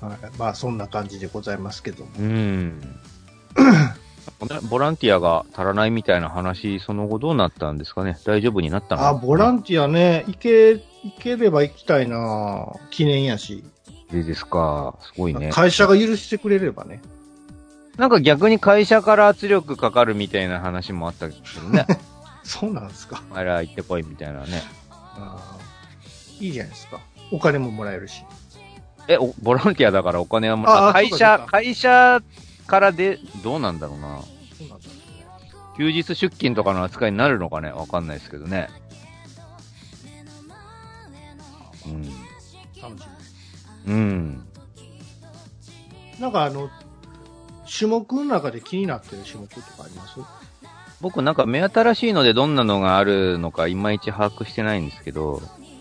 [0.00, 2.10] はい、 まあそんな感じでございますけども。
[2.18, 2.98] うん。
[4.70, 9.06] ボランティアが足らないみたいな話、その後どうなったんですかね大丈夫になったの？
[9.06, 13.64] あ、ボランティアね、行け、行ければ行きたいな記念やし。
[14.10, 14.96] でですか。
[15.02, 15.50] すごいね。
[15.52, 17.00] 会社が許してくれればね。
[17.96, 21.86] なんか逆に会社から圧力かかるみたいな話もあったけどね。
[22.44, 23.22] そうなんですか。
[23.30, 24.62] お前ら行ってこいみたいなね。
[24.90, 27.00] あーいいじゃないですか。
[27.32, 28.24] お金ももらえるし。
[29.08, 32.22] え、おボランティアだからお金はもああら会そうかそうか、社会社
[32.66, 34.20] からで、どうなんだろうな。
[34.56, 34.98] そうなんですね。
[35.76, 38.68] 休日出勤とかの扱いになるのかねわかんないですけどね。
[41.90, 42.02] うん。
[42.02, 43.06] 楽し
[43.86, 44.44] うん。
[46.16, 46.20] み。
[46.20, 46.70] なんかあの、
[47.78, 50.20] 種目の中で気になってる種目とかあります？
[51.00, 55.40] 僕なんか目新しいのでどんなのがあるのかいまいち把握してないんですけど、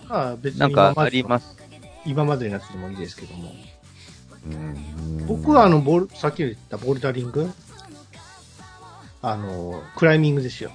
[0.10, 1.28] ああ別になんかありす。
[1.28, 1.58] ます？
[2.06, 3.52] 今までのやつでもいいですけども。
[4.46, 7.52] うん僕はあ、の、ボル、さっき言ったボルダリング
[9.22, 10.72] あの、クライミングですよ。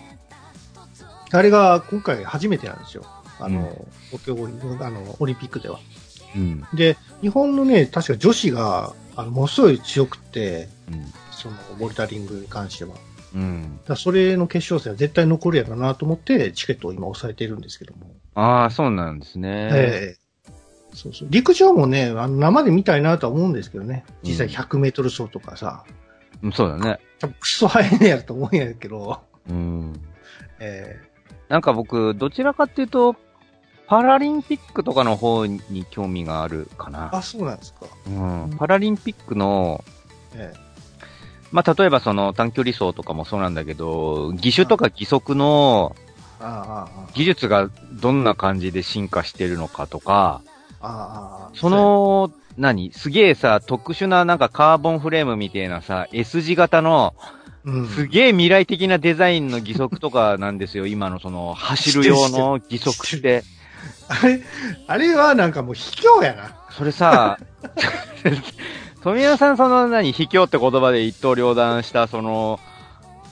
[1.30, 3.06] あれが今回初めてなんですよ。
[3.44, 3.68] あの、うん
[4.10, 5.78] 東京あの、オリンピックでは。
[6.34, 6.64] うん。
[6.74, 11.04] で、日本のね、確か女子が、あの、ものすごい強くて、うん。
[11.30, 12.94] その、ボルダリングに関しては。
[13.34, 13.80] うん。
[13.86, 18.14] らそれの決勝戦は絶対残るやろなと思って、チケットを今押さえてるんですけども。
[18.34, 19.70] ああ、そうなんですね。
[19.72, 20.22] ええ
[20.94, 21.28] そうそう。
[21.30, 24.04] 陸上もね、あの生で見たいなとは思うんですけどね。
[24.22, 25.84] 実際100メートル走とかさ、
[26.42, 26.98] うんそうだね。
[27.18, 30.00] 多分クソ速いねやると思うんやけど、うん。
[30.60, 31.00] え
[31.48, 33.16] なんか僕、どちらかっていうと、
[33.86, 35.60] パラリンピックとかの方に
[35.90, 37.10] 興味があるかえな。
[37.14, 37.86] あ、そうなんですか。
[38.06, 38.56] うん。
[38.56, 39.84] パラリンピックの、
[40.34, 40.54] え
[41.50, 45.94] まあ、例えばその短距離走とかもそうなんだけど、義手とか義足の
[46.40, 50.40] えああ、ああ、技術がどんな感じで進化してるのかとか、
[50.80, 51.50] ああ、ああ。
[51.54, 52.92] その、何？
[52.92, 57.14] すげえさ、特殊ななんかカーボンフレームみたいなさ、S 字型の、
[57.64, 60.86] うん、すげえ未来的なデザインの義足とかなんですよ。
[60.86, 63.44] 今のその、走る用の義足って。
[64.08, 64.42] あれ、
[64.86, 66.56] あれはなんかもう卑怯やな。
[66.70, 67.38] それさ、
[69.02, 72.60] 富山さんその何、卑怯って言葉で一刀両断した、その、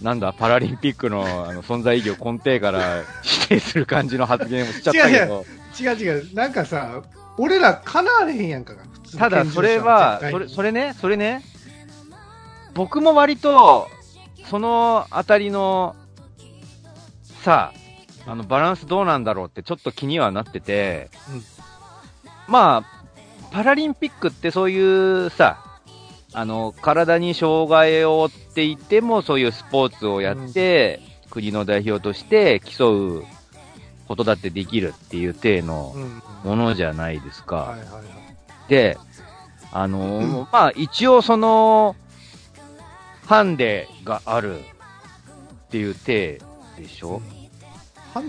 [0.03, 5.45] なんだ、パラリンピックのあの存在意義を根底から否定する感じの発言をしちゃったけど、
[5.79, 6.35] 違う違う。
[6.35, 7.03] なんかさ、
[7.37, 11.43] 俺ら叶われへんやんかが、普通ただそれは、それ、それね、それね、
[12.75, 13.89] 僕も割と、
[14.49, 15.95] そのあたりの、
[17.43, 17.90] さあ、
[18.27, 21.43] あの、バランスどうなんだろうってちょっと気にはなってて、うん。
[22.49, 25.65] まあ、パラリンピックってそういうさ、
[26.33, 31.01] あの、体に障害を負っていてもそういうスポーツをやって、
[31.31, 33.25] 国の代表として競う
[34.09, 36.23] ことだってできるっていう体のうん。
[36.45, 37.77] ものじゃないですか。
[38.69, 38.97] で、
[39.73, 41.97] あのーまあ、一応その、
[43.27, 44.63] ハンデがあるっ
[45.71, 46.41] ていう体
[46.77, 47.40] でしょ、ハンデ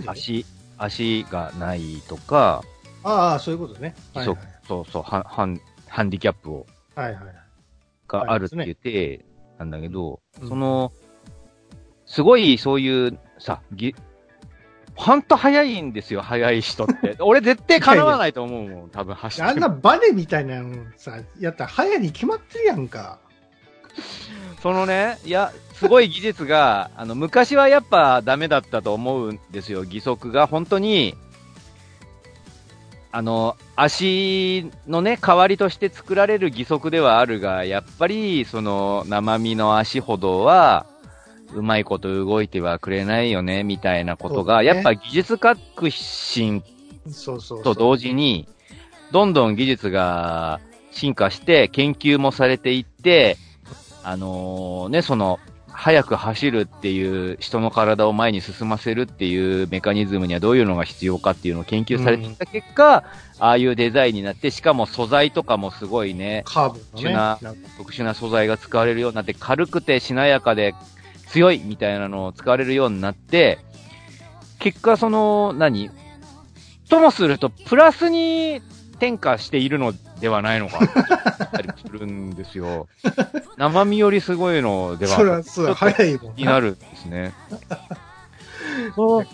[0.06, 0.46] 足、
[0.78, 2.64] 足がないとか、
[3.04, 3.96] ああ、そういうことね。
[4.14, 6.66] はいそはうそうそう、ハンハンハンディキャップを、
[6.96, 7.14] いはい。
[7.14, 7.36] はいはい
[8.12, 9.26] があるっていう体
[9.60, 10.92] なんだけど、うんその、
[12.06, 13.96] すごいそういうさ、ぎ、
[14.96, 17.16] ほんと速いんですよ、速い人って。
[17.24, 23.20] 俺絶対叶わないと思うもん、多分走ってあんなバネみたいなのさ、やったら早に決まってるやんか。
[24.62, 29.84] そのね、いや、すごい技術が、あの、昔はやっぱダメだったと思うんですよ。
[29.84, 31.16] 義足が本当に、
[33.12, 40.86] あの、足のね、代わりとして作られる義足ではあるが、やっぱり、その、生身の足ほどは、
[41.54, 45.58] うまいこと動いてはくれないよね、みたいなことが、ねやっぱ技術革
[45.90, 46.64] 新
[47.10, 47.64] そうそうそう。
[47.64, 48.48] と同時に、
[49.12, 50.62] どんどん技術が
[50.92, 53.38] 進化して、研究もされていって、
[54.04, 55.40] あのね、その、
[55.74, 63.06] 速く走るっていう人の体を前に進ませるっていうメカニズムにはどういうのが必要かっていうのを研究されてきた結果、
[63.40, 67.02] ああいうデザインになって、しかも素材とかもすごいね、カーブのね。
[67.02, 67.40] 特殊な
[67.78, 70.76] 特殊な素材が使われるようになって、軽くてしなやかで
[71.28, 73.58] 強いみたいなのを使われるようになって、
[74.60, 75.90] 結果その、何？
[76.90, 78.62] ともすると、プラスに
[78.96, 82.88] 転化しているのではないのか、ったりするんですよ。
[83.58, 87.34] 生身よりすごいのでは、それは、そう、早いもんになるんですね。
[88.96, 89.28] そう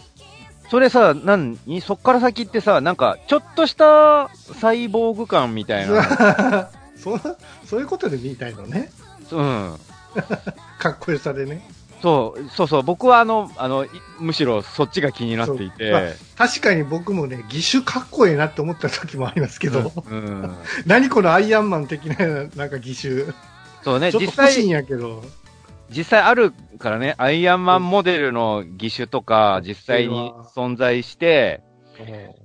[0.70, 1.38] それさ、な
[1.82, 4.30] そっから先ってさ、なんか、ちょっとした
[4.60, 6.70] サイボーグ感みたいな。
[6.98, 7.18] そ
[7.66, 8.92] そういうことで見たいのね。
[9.32, 9.76] うん。
[10.80, 11.66] かっこよさでね。
[12.02, 13.90] そう、そうそう、僕はあの、あの、い
[14.20, 15.92] むしろそっちが気になっていて。
[15.92, 16.02] まあ
[16.36, 20.56] 確かに僕もね、義手かっこええなって思った時もありますけど、うん。
[20.86, 22.26] 何このアイアンマン的な、
[22.56, 23.26] なんか義手。
[23.84, 25.24] そうね、実際、やけど。
[25.90, 31.62] 実際あるからね、アイアンマンモデルの義手とか、実際に存在して、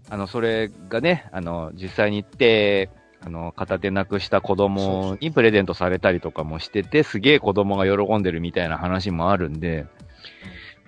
[0.08, 2.90] あの、それがね、あの、実際に行って、
[3.24, 9.86] あの、片手なくした子供にプレゼントされたりとかもしてて、すげえ子供が喜んでるみたいな話もあるんで、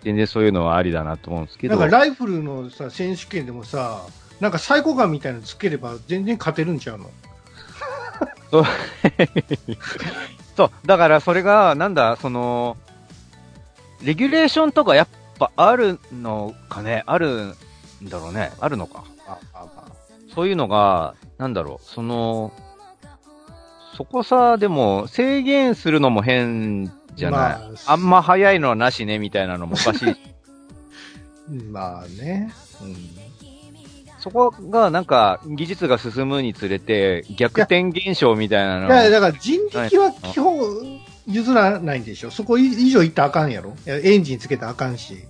[0.03, 1.77] 全然そういうのはありだなと思うんですけど。
[1.79, 4.03] なんかライフルのさ、選手権でもさ、
[4.41, 7.11] なんかサイコガンみたいなのつければ全然勝てるんちゃうの？
[8.51, 8.61] そ
[10.65, 12.77] う、 だからそれが、なんだ、その、
[14.03, 15.09] レギュレーションとかやっ
[15.39, 17.55] ぱあるのかね、ある
[18.03, 19.05] んだろうね、あるのか。
[20.35, 22.53] そういうのが、なんだろう、その、
[23.97, 27.41] そこさ、でも、制限するのも変じゃない？
[27.41, 30.17] まああんま早いのはなしね、みたいなのもおかしい。
[31.71, 32.53] まあね。
[32.83, 32.97] うん
[34.19, 40.59] そこが、なんか、技術が進むにつれて、逆転現象みたいなのいや、だから人力は基本
[41.27, 42.31] 譲らないんでしょ。
[42.31, 43.75] そこ以上行ったらあかんやろ。
[43.85, 45.25] エンジンつけたらあかんし。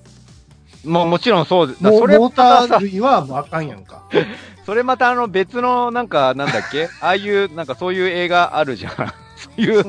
[0.84, 4.02] もうもちろんそうで、だモそれモーター類はもうあかんやんか。
[4.66, 6.88] それまたあの別の、なんか、なんだっけ？
[7.00, 8.92] ああいう、なんかそういう映画あるじゃん。
[9.36, 9.84] そういう、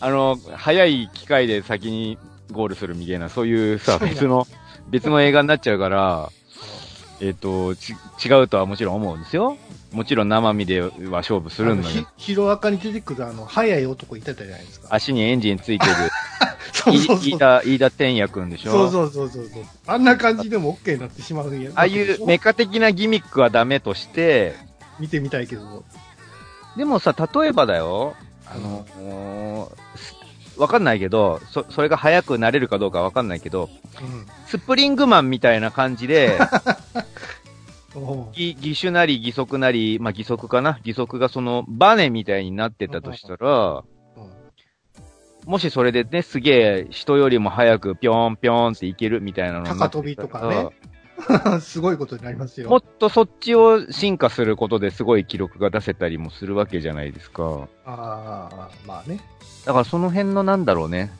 [0.00, 2.18] あの、早い機械で先に
[2.52, 4.46] ゴールするみたいな、そういうさ、別の、
[4.88, 6.28] 別の映画になっちゃうから、
[7.20, 9.56] えっ、と、ち、違うとはもちろん思うんですよ。
[9.92, 14.88] もちろん生身では勝負するんだけどヒロアカに出てくるあの、速い男いたじゃないですか。
[14.90, 15.92] 足にエンジンついてる、
[16.84, 17.26] そうそうそう。
[17.26, 18.72] い飯田、飯田天也くんでしょ？
[18.72, 19.64] そうそうそうそうそう。
[19.86, 21.70] あんな感じでも OK になってしまうんや。
[21.74, 24.54] ああいうメカ的なギミックはダメとして、
[24.98, 25.84] 見てみたいけど。
[26.76, 28.14] でもさ、例えばだよ、
[28.46, 30.14] あの、す
[30.60, 33.68] わかんないけど、そ、それが速くなれるかどうかわかんないけど、
[34.00, 36.38] うんスプリングマンみたいな感じで、
[37.94, 40.78] おうぎ義手なり義足なり、まあ、義足かな？
[40.84, 43.82] 義足がそのバネみたいになってたとしたら、うん
[45.46, 50.68] もしそれでね、すげえ人よりも早くぴょんぴょんっていけるみたいなの高飛びとかね
[51.60, 52.68] すごいことになりますよ。
[52.68, 57.68] もっとそっちを進化することですごい記録が出せたりもするわけじゃないですか。
[57.84, 59.20] ああ、まあね。
[59.64, 61.12] だからその辺のなんだろうね。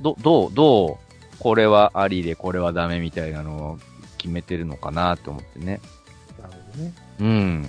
[0.00, 0.96] ど、どう、どう、
[1.38, 3.78] これはありでこれはダメみたいなのを
[4.18, 5.80] 決めてるのかなと思ってね。
[6.40, 6.92] なるほどね。
[7.20, 7.68] うん。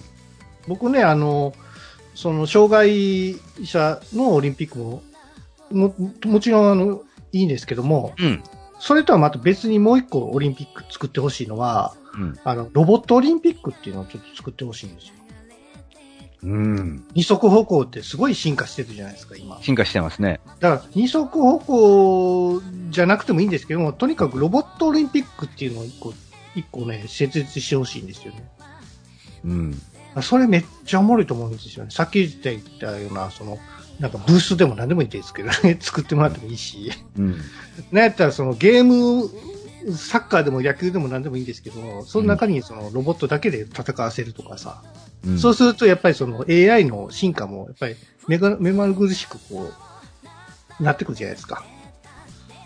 [0.68, 1.54] 僕ね、あの、
[2.16, 5.04] その、障害者のオリンピックも、
[5.72, 5.94] も、
[6.26, 7.02] もちろん、あの、
[7.32, 8.44] いいんですけども、うん。
[8.80, 12.40] それとはまた別にもう一個オリンピック作ってほしいのは、うん。
[12.44, 15.14] あの、ロボットオリンピックっていうのをちょっと作ってほしいんですよ。
[16.44, 17.04] うん。
[17.14, 19.62] 二足歩行ってすごい進化してるじゃないですか、今。
[19.62, 20.40] 進化してますね。
[20.60, 26.14] だから、二足歩行じゃなくてもいいんですけども、とにかくロボットオリンピックっていうのを一個、
[26.56, 28.50] 一個ね、設立してほしいんですよね。
[29.44, 29.82] うん。
[30.22, 31.92] それめっちゃおもろいと思うんですよね。
[31.92, 33.58] さっき言ったような、その、
[34.00, 36.92] なんかブースでも何でもいいですけどね、 作ってもらってもいいし。
[37.18, 37.38] うん。
[37.92, 39.30] なんやったらそのゲーム、
[39.96, 44.82] サッカーでも野球でも何でもいいんですけども、その中にそのロボットだけで戦わせるとかさ、
[45.26, 47.96] うん、そうするとやっぱりその AI の進化もやっぱり
[48.28, 49.72] 目が目まぐるしくこ
[50.80, 51.64] う、なってくるじゃないですか。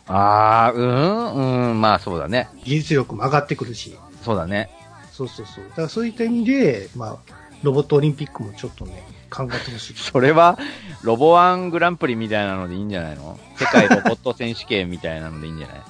[0.07, 2.49] ああ、うん、うん、まあそうだね。
[2.63, 3.97] 技術力も上がってくるし。
[4.23, 4.69] そうだね。
[5.11, 5.63] そうそうそう。
[5.69, 7.17] だからそういった意味で、まあ、
[7.61, 9.03] ロボットオリンピックもちょっとね、
[9.33, 9.93] 考えてほしい。
[9.95, 10.57] それは、
[11.01, 13.39] ロボワングランプリみたいなのでいいんじゃないの？
[13.57, 15.81] 世界ロボット選手権みたいなのでいいんじゃない？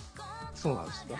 [0.55, 1.15] そうなんですか。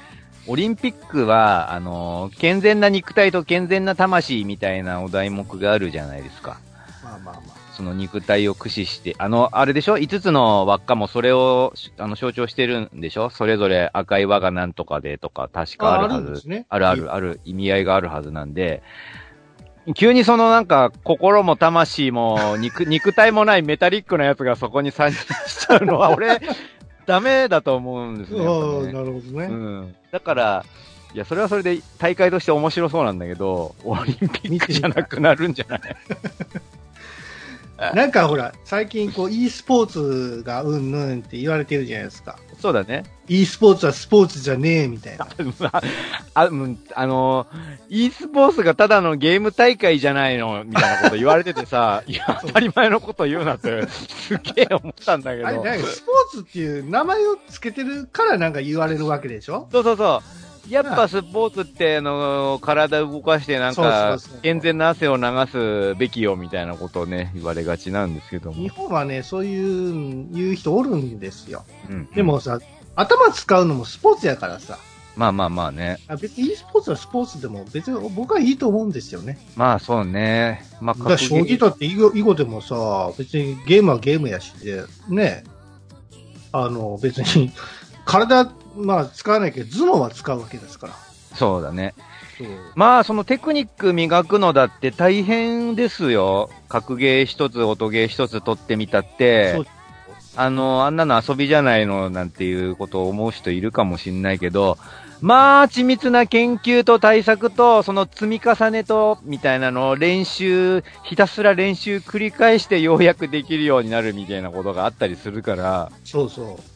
[0.48, 6.60] オリンピックは、あの、健全な肉体と健全な魂みたいなお題目があるじゃないですか。
[7.04, 7.64] まあまあまあ。
[7.74, 13.30] その肉体を駆使して、あの、あれでしょ ?5 つの輪っかもそれを、あの、象徴してるんでしょ？
[13.30, 16.30] それぞれ赤い輪がなんとかでとか、確かあるはず。
[16.30, 16.66] んですね。
[16.70, 18.84] あるある、ある意味合いがあるはずなんで、
[19.96, 25.18] 急にそのなんか、心も魂も肉、 肉体もないメタリックなやつがそこに参入
[25.48, 26.40] しちゃうのは、 俺、
[27.06, 28.40] ダメだと思うんですね。
[28.40, 29.46] なるほどね。
[29.46, 29.96] うん。
[30.12, 30.66] だから、
[31.14, 35.82] いや、それはそれで大会として面白そうなんだけど、オリンピックじゃなくなるんじゃない？
[37.94, 42.38] なんかほら、最近こう e スポーツがうんぬんって言われてるじゃないですか。
[42.62, 43.04] そうだね。
[43.28, 45.28] e スポーツはスポーツじゃねえみたいな。
[46.34, 47.48] あ、うんあの、
[47.90, 55.48] e スポーツがただのゲーム大会じゃないの、みたいなこと言われててさ、 いや、当たり前のこと言うなって、すげえ思ったんだけど。
[55.48, 59.68] あれ、なんかスポーツっていう名前をつけてるからなんか言われるわけでしょ？
[59.72, 60.43] そうそうそう。
[60.70, 68.70] やっぱスポーツって、あの、体動かしてなんか健全な汗を流すべきよみたいなことをね、言われがちなんですけども日。
[68.70, 71.66] 本はね、そういう、言う人おるんですよ。
[71.90, 72.60] うんで、もさ、
[72.96, 74.78] 頭使うのもスポーツやからさ、
[75.16, 76.00] まあまあまあね。
[76.08, 79.38] あ別に e スポーツはスポーツでも別に僕はいいと思うんですよね。
[79.56, 80.66] まあそうね。
[80.82, 85.44] まあ、だ将棋だって囲碁囲碁でもさ、別にゲームはゲームやしで、ね、
[86.52, 87.52] あの、別に、
[88.06, 90.94] 体、まあ使わないけど、頭脳は使うわけですから。
[91.36, 91.94] そうだね。
[92.76, 96.50] まあ、そのテクニック磨くのだって大変ですよ。
[96.68, 99.64] 格ゲー一つ、音ゲー一つ取ってみたって
[100.36, 104.78] あの、あんなの遊びじゃないのなんていうことを思う人いるかもしんないけど、
[105.22, 116.73] まあ、緻密な研究と対策と、その積み重ねと、みたいなのを練習、ひたすら練習繰り返してようやくできるようになるみたいなことがあったりするから、そうそう。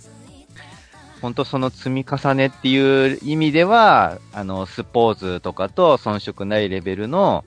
[1.22, 7.46] 本当その積み重ねっていう意味では、あの、スポーツとかと遜色ないレベルの、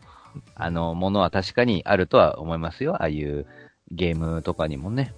[0.54, 2.94] あの、ものは確かにあるとは思いますよ。
[2.96, 3.46] ああいう
[3.90, 5.14] ゲームとかにもね。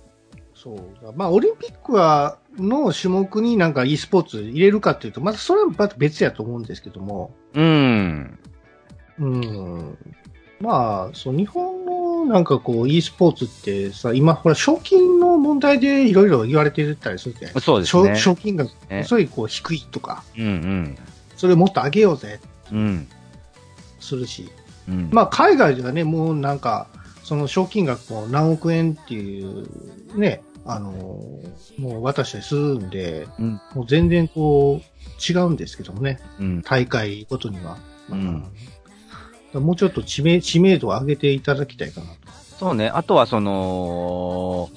[0.55, 1.13] そう。
[1.17, 8.39] まあ、オリンピックは、の種目になんか e スポーツ入れるかっていうと、またそれはまた別やと思うんですけども、うん。
[9.19, 9.99] うん。
[10.63, 18.17] まあ、そう、日本のなんかこう e スポーツってさ、今ほら賞金の問題でいろいろ言われてたりするじゃないそうです賞ね。
[18.17, 20.99] 賞金がねすごいこう低いとか、うんうん。
[21.37, 22.39] それをもっと上げようぜ、
[22.71, 23.09] うん。
[23.99, 24.49] するし。
[24.89, 25.09] うん。
[25.13, 26.87] まあ、海外ではね、もうなんか、
[27.25, 29.67] その賞金額も何億円っていう、
[30.17, 30.93] ね、あの、
[31.77, 36.63] もう渡したりするんで、うんもう全然こう、違うんですけどもね、うん。
[36.63, 37.79] 大会ごとには。
[38.11, 38.45] うん
[39.55, 42.13] もうちょっと知名知名度を上げていただきたいかなと。
[42.59, 42.89] そうね。
[42.89, 44.71] あとはその、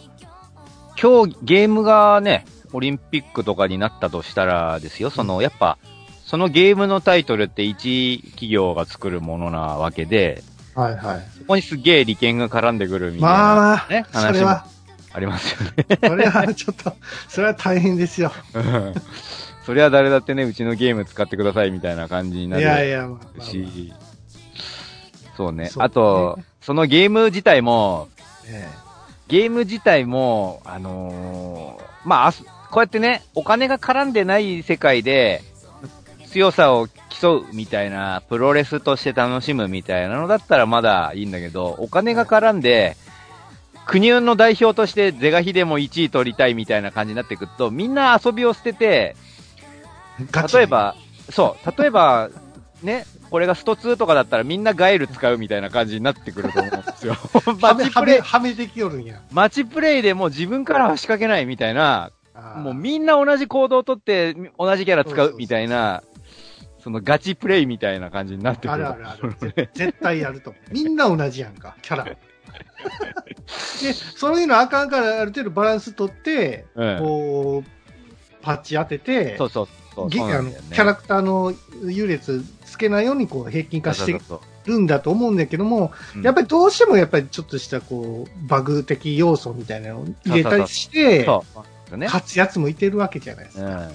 [1.01, 5.77] 今日ゲームがね、オリンピックとかになったとしたらですよ、その、やっぱ、
[6.25, 11.27] そのゲームのタイトルって一企業が作るものなわけで、はいはい。
[11.37, 14.65] そこにすげえ利権が絡んでくるみたいな、まあ、ね、それ話もは、
[15.13, 15.85] ありますよね。
[16.03, 16.93] それはちょっと、
[17.29, 18.31] それは大変ですよ。
[19.65, 23.93] それは誰だってね、うちのゲーム使ってくださいみたいな感じにないるやいや、まあまあまあし、
[25.35, 25.69] そうね。
[25.77, 28.07] あと、そのゲーム自体も、
[28.47, 28.67] え
[29.27, 35.41] ゲーム自体も、あのーまあこうやってね、お金が絡んでない世界で、
[36.27, 42.97] 強さを競うみたいな、プロレスとして楽しむみたいなのだったらまだいいんだけど、お金が絡んで、
[43.85, 49.15] 国の代表として是が非でも1位取りたいみたいな感じになってくると、みんな遊びを捨てて、
[50.53, 50.95] 例え、ば、
[51.29, 52.29] そう、例えば、
[52.83, 57.13] ね、これがスト2とかだったらみんなガエル使うみたいな感じになってくると思うんですよ。
[57.45, 59.21] はマチ プレイ、はめてきよるんや。
[59.31, 62.11] マチプレイでもう自分からは仕掛けないみたいな、
[62.57, 66.03] もうみんな同じ行動をとって同じキャラ使そうみたいな、
[66.79, 68.73] そのガチプレイみたいな感じになってくる。
[68.73, 69.51] あるあるある。
[69.51, 70.53] ぜ絶対やると。
[70.71, 72.05] みんな同じやんか、キャラ。
[73.81, 77.69] で、そういうのあかんからある程度バランス取って、うんこう、
[78.41, 80.09] パッチ当てて、そうそうそう。
[80.09, 81.53] ねキャラクターの
[81.85, 82.43] 優劣
[82.75, 84.19] つけないようにこう平均化して
[84.65, 91.25] るんだと思うんだけども、やっぱりどうしてもやっぱりちょっとしたこう、バグ的要素みたいなのを入れたりして。
[91.91, 93.65] 勝つやつもいてるわけじゃないですか。
[93.65, 93.89] うん。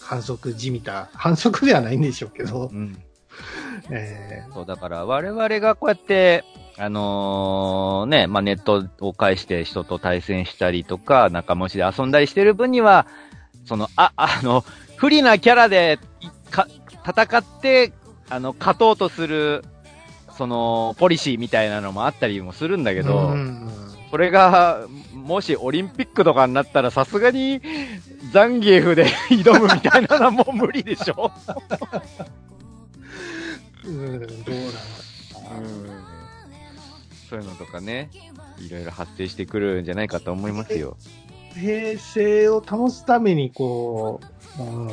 [0.00, 1.08] 反則じみた。
[1.14, 2.68] 反則ではないんでしょうけど。
[2.72, 2.98] うん。
[3.90, 6.44] えそう、だから我々がこうやって、
[6.78, 13.06] あのーね、まあ、ネットを介して人と対戦したりとか、仲間内で遊んだりしてる分には、
[13.64, 14.64] その、あ、あの、
[14.96, 16.66] 不利なキャラで、いか、
[17.06, 17.92] 戦って、
[18.28, 19.64] あの、勝とうとする、
[20.36, 23.70] その、ポリシーみたいなのもあったりもするんだけーど、うん。
[24.10, 27.60] それが、もしオリンピックとかになったらさすがに、
[28.32, 31.30] ザンギエフで 挑むみたいなのはもう無理でしょ。
[33.84, 34.36] うん、どうなの
[37.30, 38.10] そういうのとかね、
[38.58, 40.96] いろいろ発生してくるんじゃないかと思いますよ。
[41.54, 44.20] 平静を保つためにこ
[44.58, 44.90] う、うん、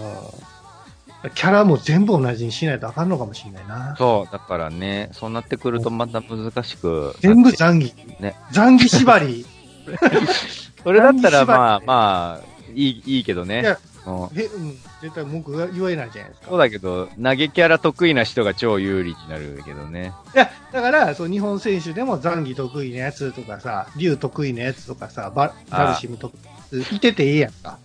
[1.29, 3.95] キャラも全部同じにしないとあかんのかもしれないな。
[3.97, 7.15] そう、だからね、そうなってくるとまた難しく。
[7.19, 7.93] 全部残儀。
[8.19, 9.45] ね残儀縛り。
[10.83, 13.71] それだったらまあ何まあ、いい、いいけどねいや。
[13.71, 13.93] うん
[14.37, 16.47] へうん、絶対文句が言えないじゃないですか。
[16.49, 20.11] そうだけど、投げキャラ得意な人が超有利になるけどね。
[20.35, 26.33] いや、だから、そう、日本選手でも残儀得意なやつとかさ、竜得意なやつとかさ、ババルシム得
[26.73, 27.79] 意いててええやんか。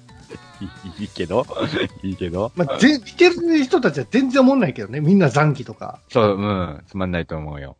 [0.99, 1.47] いいいけど、
[2.03, 2.53] いいけど？
[2.57, 5.01] まあ、ぜ、いてる人たちは全然思んないけどね。
[5.01, 6.01] みんな残儀とか。
[6.09, 7.77] そう、うん、つまんないと思うよ。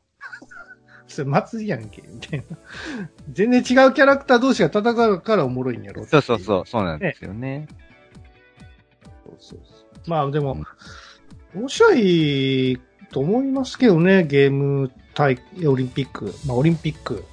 [1.09, 2.57] それ祭りやんけ、みたいな。
[3.33, 6.05] 全然違うキャラクター同士が戦うからおもろいんやろ。
[6.07, 7.67] そうそうそう、そうなんですよね。
[9.25, 10.57] そうそうそうまあでも、
[11.55, 12.81] 面白い
[13.11, 16.35] と思いますけどね、ゲーム対オリンピック。
[16.47, 17.25] まあオリンピック。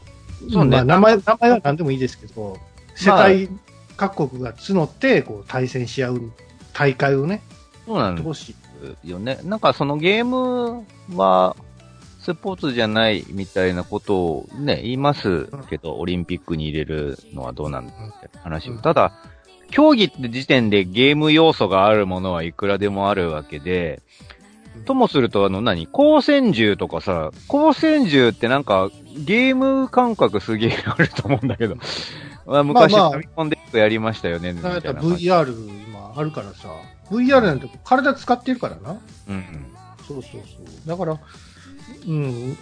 [0.51, 2.57] そうねまあ名前、名前は何でもいいですけど、
[2.95, 3.49] 世界
[3.98, 6.32] 各国が募って、こう対戦し合う
[6.74, 7.41] 大会をね、
[7.86, 8.56] そうなんでどうし、
[9.04, 9.39] すよね。
[9.43, 10.86] なんかそのゲーム
[11.16, 11.56] は、
[12.20, 18.74] スポーツじゃないみたいなことをね、言いますけど、オリンピックに入れるのはどうなんだって話を。
[18.74, 18.80] うん。
[18.80, 19.14] ただ、
[19.70, 24.02] 競技って時点でゲーム要素があるものはいくらでもあるわけで、
[24.86, 31.78] ともすると、あの何、光線銃とかさ、光線銃ってなんか、ゲーム感覚すげえあると思うんだけど、
[32.46, 34.52] まあ、昔、まあまあファミコンでやりましたよね。
[34.52, 36.70] VR 今あるからさ、
[37.10, 39.00] VR なんて体使ってるからな。
[39.28, 39.66] うんうん。
[40.08, 40.88] そうそうそう。
[40.88, 41.20] だから、
[42.08, 42.58] うん、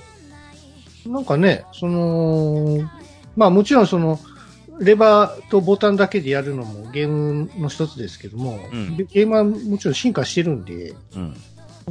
[1.06, 2.90] なんかね、その、
[3.36, 4.20] まあもちろんその、
[4.80, 11.36] レバーとボタンだけでやるのもゲームの一つですけども、うんゲームはもちろん進化してるんで、うん。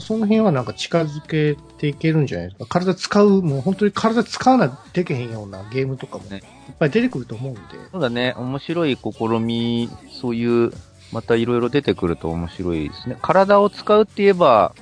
[0.01, 2.67] その辺はなんか近づけていけるんじゃないですか。
[2.67, 7.61] 体使う、もう本当に体使わなできへんようなゲームとかもねいっぱい出てくると思うんで。
[7.91, 9.91] そうだね、面白い試み、
[10.21, 10.73] そういう、
[11.13, 13.17] またいろいろ出てくると面白いですね。
[13.21, 14.75] 体を使うって言えば、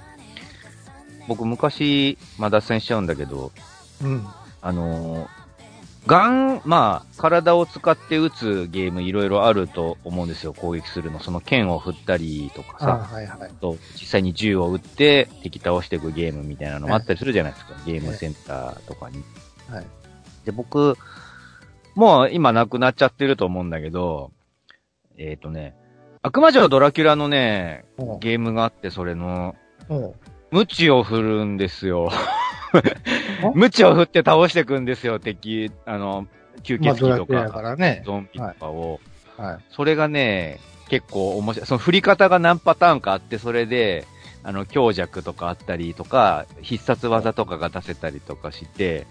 [1.26, 3.52] 僕昔、まあ脱線しちゃうんだけど、
[4.02, 4.26] うん。
[4.62, 5.39] あのー
[6.06, 11.20] ガン、まあ、体を使って撃つゲームいろいろあると思うんですよ、攻撃するの。
[11.20, 13.50] その剣を振ったりとかあさ、はいはい。
[13.60, 19.22] と実際に銃を撃って敵倒していくゲームみたいなのもあったりするじゃないですか、ゲームセンターとかに。
[19.68, 19.86] はい。
[20.44, 20.96] で、僕、
[21.94, 24.32] もう今なくなっちゃってると思うんだけど、
[25.18, 25.74] えっ、とね、
[26.22, 27.84] 悪魔城ドラキュラのね、
[28.20, 29.54] ゲームがあって、それの、
[29.88, 30.14] おう
[30.50, 32.10] 無知を振るんですよ。
[33.54, 36.26] 無知を振って倒していくんですよ、敵、あの、
[36.62, 38.02] 吸まあ血鬼とか、からね。
[38.04, 39.00] ゾンビとかを。
[39.36, 39.58] はい。
[39.70, 41.66] それがね、結構面白い。
[41.66, 44.06] その振り方が何パターンかあって、それで、
[44.42, 49.06] あの、強弱とかあったりとか、必殺技とかが出せたりとかして、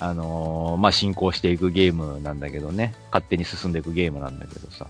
[0.00, 2.94] あのーまあ、進行していくゲームなんだけどね。
[3.06, 4.86] 勝手に進んでいくゲームなんだけどさ。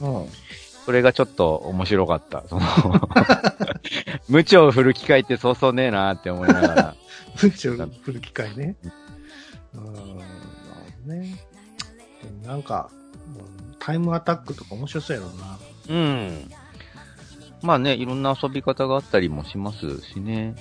[0.00, 0.26] うん。
[0.88, 2.44] それがちょっと面白かった。
[2.48, 2.62] その、
[4.26, 6.94] 無知を振る機会ってそうそうねえなって思いながら。
[7.44, 8.74] 宇宙の振る機会ね。
[9.74, 9.84] うん。
[9.84, 10.06] なるほ
[11.06, 11.44] どね。
[12.22, 15.58] でもなんか、うんタイムアタックとか面白そうやろうな。
[15.90, 16.50] うん。
[17.60, 20.56] まあね、いろんな遊び方があったりもしますしね。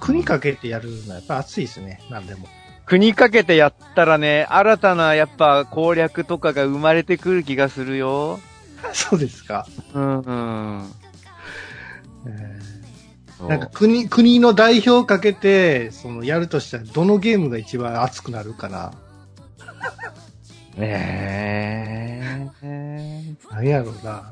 [0.00, 2.00] 国かけてやるのはやっぱ熱いですね。
[2.08, 2.48] なんでも。
[2.86, 8.40] 国かけてやったらね、新たなやっぱ攻略とかが生まれてくる気がするよ。
[8.92, 9.66] そうですか。
[9.94, 10.92] うん、うん。
[12.26, 12.80] えー
[13.48, 18.92] なんか国、国の代表かけて、その、やるとしたら、どのゲームが一番熱くなるかな。
[20.76, 22.90] ねえ。
[23.50, 24.30] 何やろうな。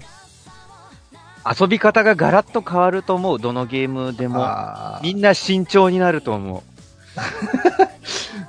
[1.61, 4.45] 遊び方がガラッと変わると思う、どのゲームでも。
[4.45, 6.63] あみんな慎重になると思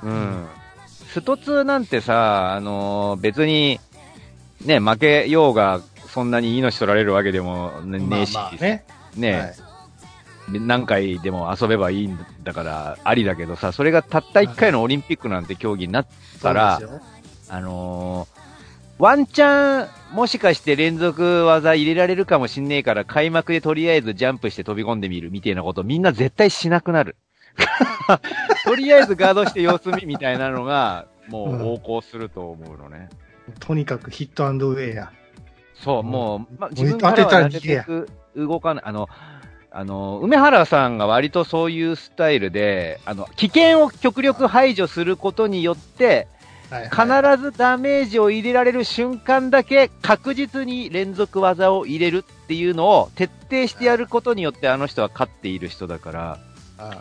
[0.02, 0.04] う。
[0.06, 0.46] うん。
[1.12, 3.80] スト2なんてさ、あのー別に、
[4.64, 8.84] ね、負けようが、そんなに命取られるわけでもねえし、まあまあね。
[9.16, 9.54] ね、はい
[10.48, 16.06] 何回でも遊べばいいんだから、ありだけどさ、それがたった1回のオリンピックなんて競技になっ
[16.42, 16.80] たら、
[17.48, 18.40] あのー
[19.00, 27.16] ワンチャン、もしかして連続技入れられるかもしんねえから、開幕でとりあえずジャンプして飛び込んでみるみたいなことみんな絶対しなくなる。
[28.66, 33.08] とりあえずガードして様子見みたいなのが、もう横行すると思うのね。
[33.58, 35.12] とにかくヒットアンドウェイや。
[35.74, 38.84] そう、うんもう、ま、う自分からはなるべく動かない。
[38.86, 39.08] あの、
[39.72, 46.30] あの、梅原さんが割とそういうスタイルで、あの、危険を極力排除することによって、はいはい
[46.90, 56.38] 必ずダメージを入れられる瞬間だけ確実に連続技を入れるっていうのを徹底してやることによってあの人は勝っている人だから、
[56.78, 57.00] あ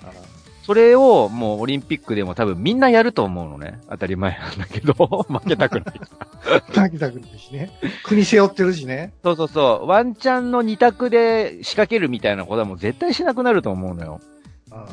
[0.70, 3.82] それをもうオリンピックでも多分みんなやると思うのね。
[3.90, 4.94] 当たり前なんだけど、
[5.28, 6.02] 負けたくない。
[6.46, 7.72] あ、たきたくないしね。
[8.04, 9.12] 国背負ってるしね。
[9.24, 9.88] そうそうそう。
[9.88, 14.22] ワンチャンの二択で仕掛けるみたいなことはもう絶対しなくなると思うのよ。
[14.70, 14.86] あ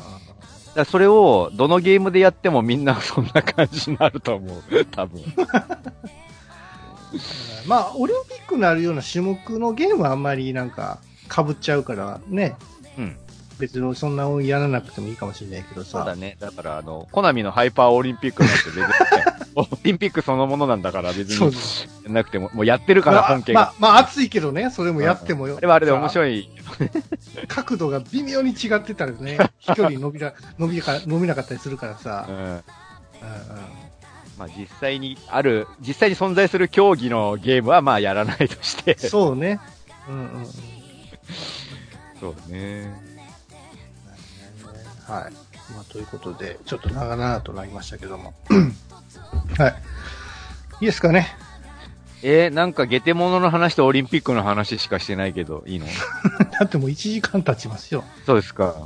[0.73, 4.85] だそれをどのゲームでやってもみんなそんな感じになると思う。
[4.85, 5.21] 多分。
[5.53, 5.67] あ
[7.69, 10.97] まあ、オリンピックになるような種目のゲームはあんまりなんか、
[11.31, 12.55] 被っちゃうからね。
[12.97, 13.15] うん。
[13.59, 15.89] 別にそんなやらなくてもいいかもしれないけどさ。
[15.89, 16.37] そうだね。
[16.39, 18.87] だから、あの、コナミのハイパーオリンピックなんて別にね、
[19.55, 23.59] オリンピックそのものなんだから別になくても、もうやってるからまあ本家が。
[23.61, 25.57] まあ、まあ、熱いけどね、それもやってもよ。
[25.57, 26.09] あれはあれで面い。
[26.09, 26.49] 白い。
[27.47, 32.31] 角度が微妙に違ってたらね、 飛距離伸びな、伸びか、伸びなかったりするからさう。
[32.31, 32.35] ん。
[32.35, 32.61] うんうん
[34.37, 38.95] まあ実際にある、実際に存在する競技のゲームはまあやらないとして。
[38.95, 39.59] そうね。
[40.07, 40.45] うんうんうん。
[42.19, 42.93] そうね。
[45.07, 45.33] はい。
[45.73, 48.33] まあ、ということで、ちょっと長々となりましたけども。
[49.57, 49.75] はい。
[50.81, 51.27] いいですかね？
[52.23, 55.85] えーなんかゲテモノの話とオリンピックの話しかしてないけど、いいの？
[56.59, 58.03] だってもう1時間経ちますよ。
[58.25, 58.63] そうですか。
[58.65, 58.79] は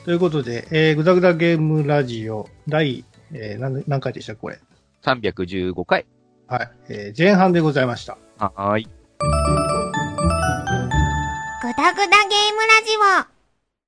[0.00, 0.04] い。
[0.04, 4.60] ということで、えー、ぐだぐだゲームラジオ第、えー、何何回でしたこれ
[5.04, 6.06] ？315回。
[6.46, 6.70] はい。
[6.88, 8.18] えー、前半でございました。
[8.38, 8.84] はーい。
[8.84, 8.90] ぐ
[11.82, 13.33] だぐだゲームラジオ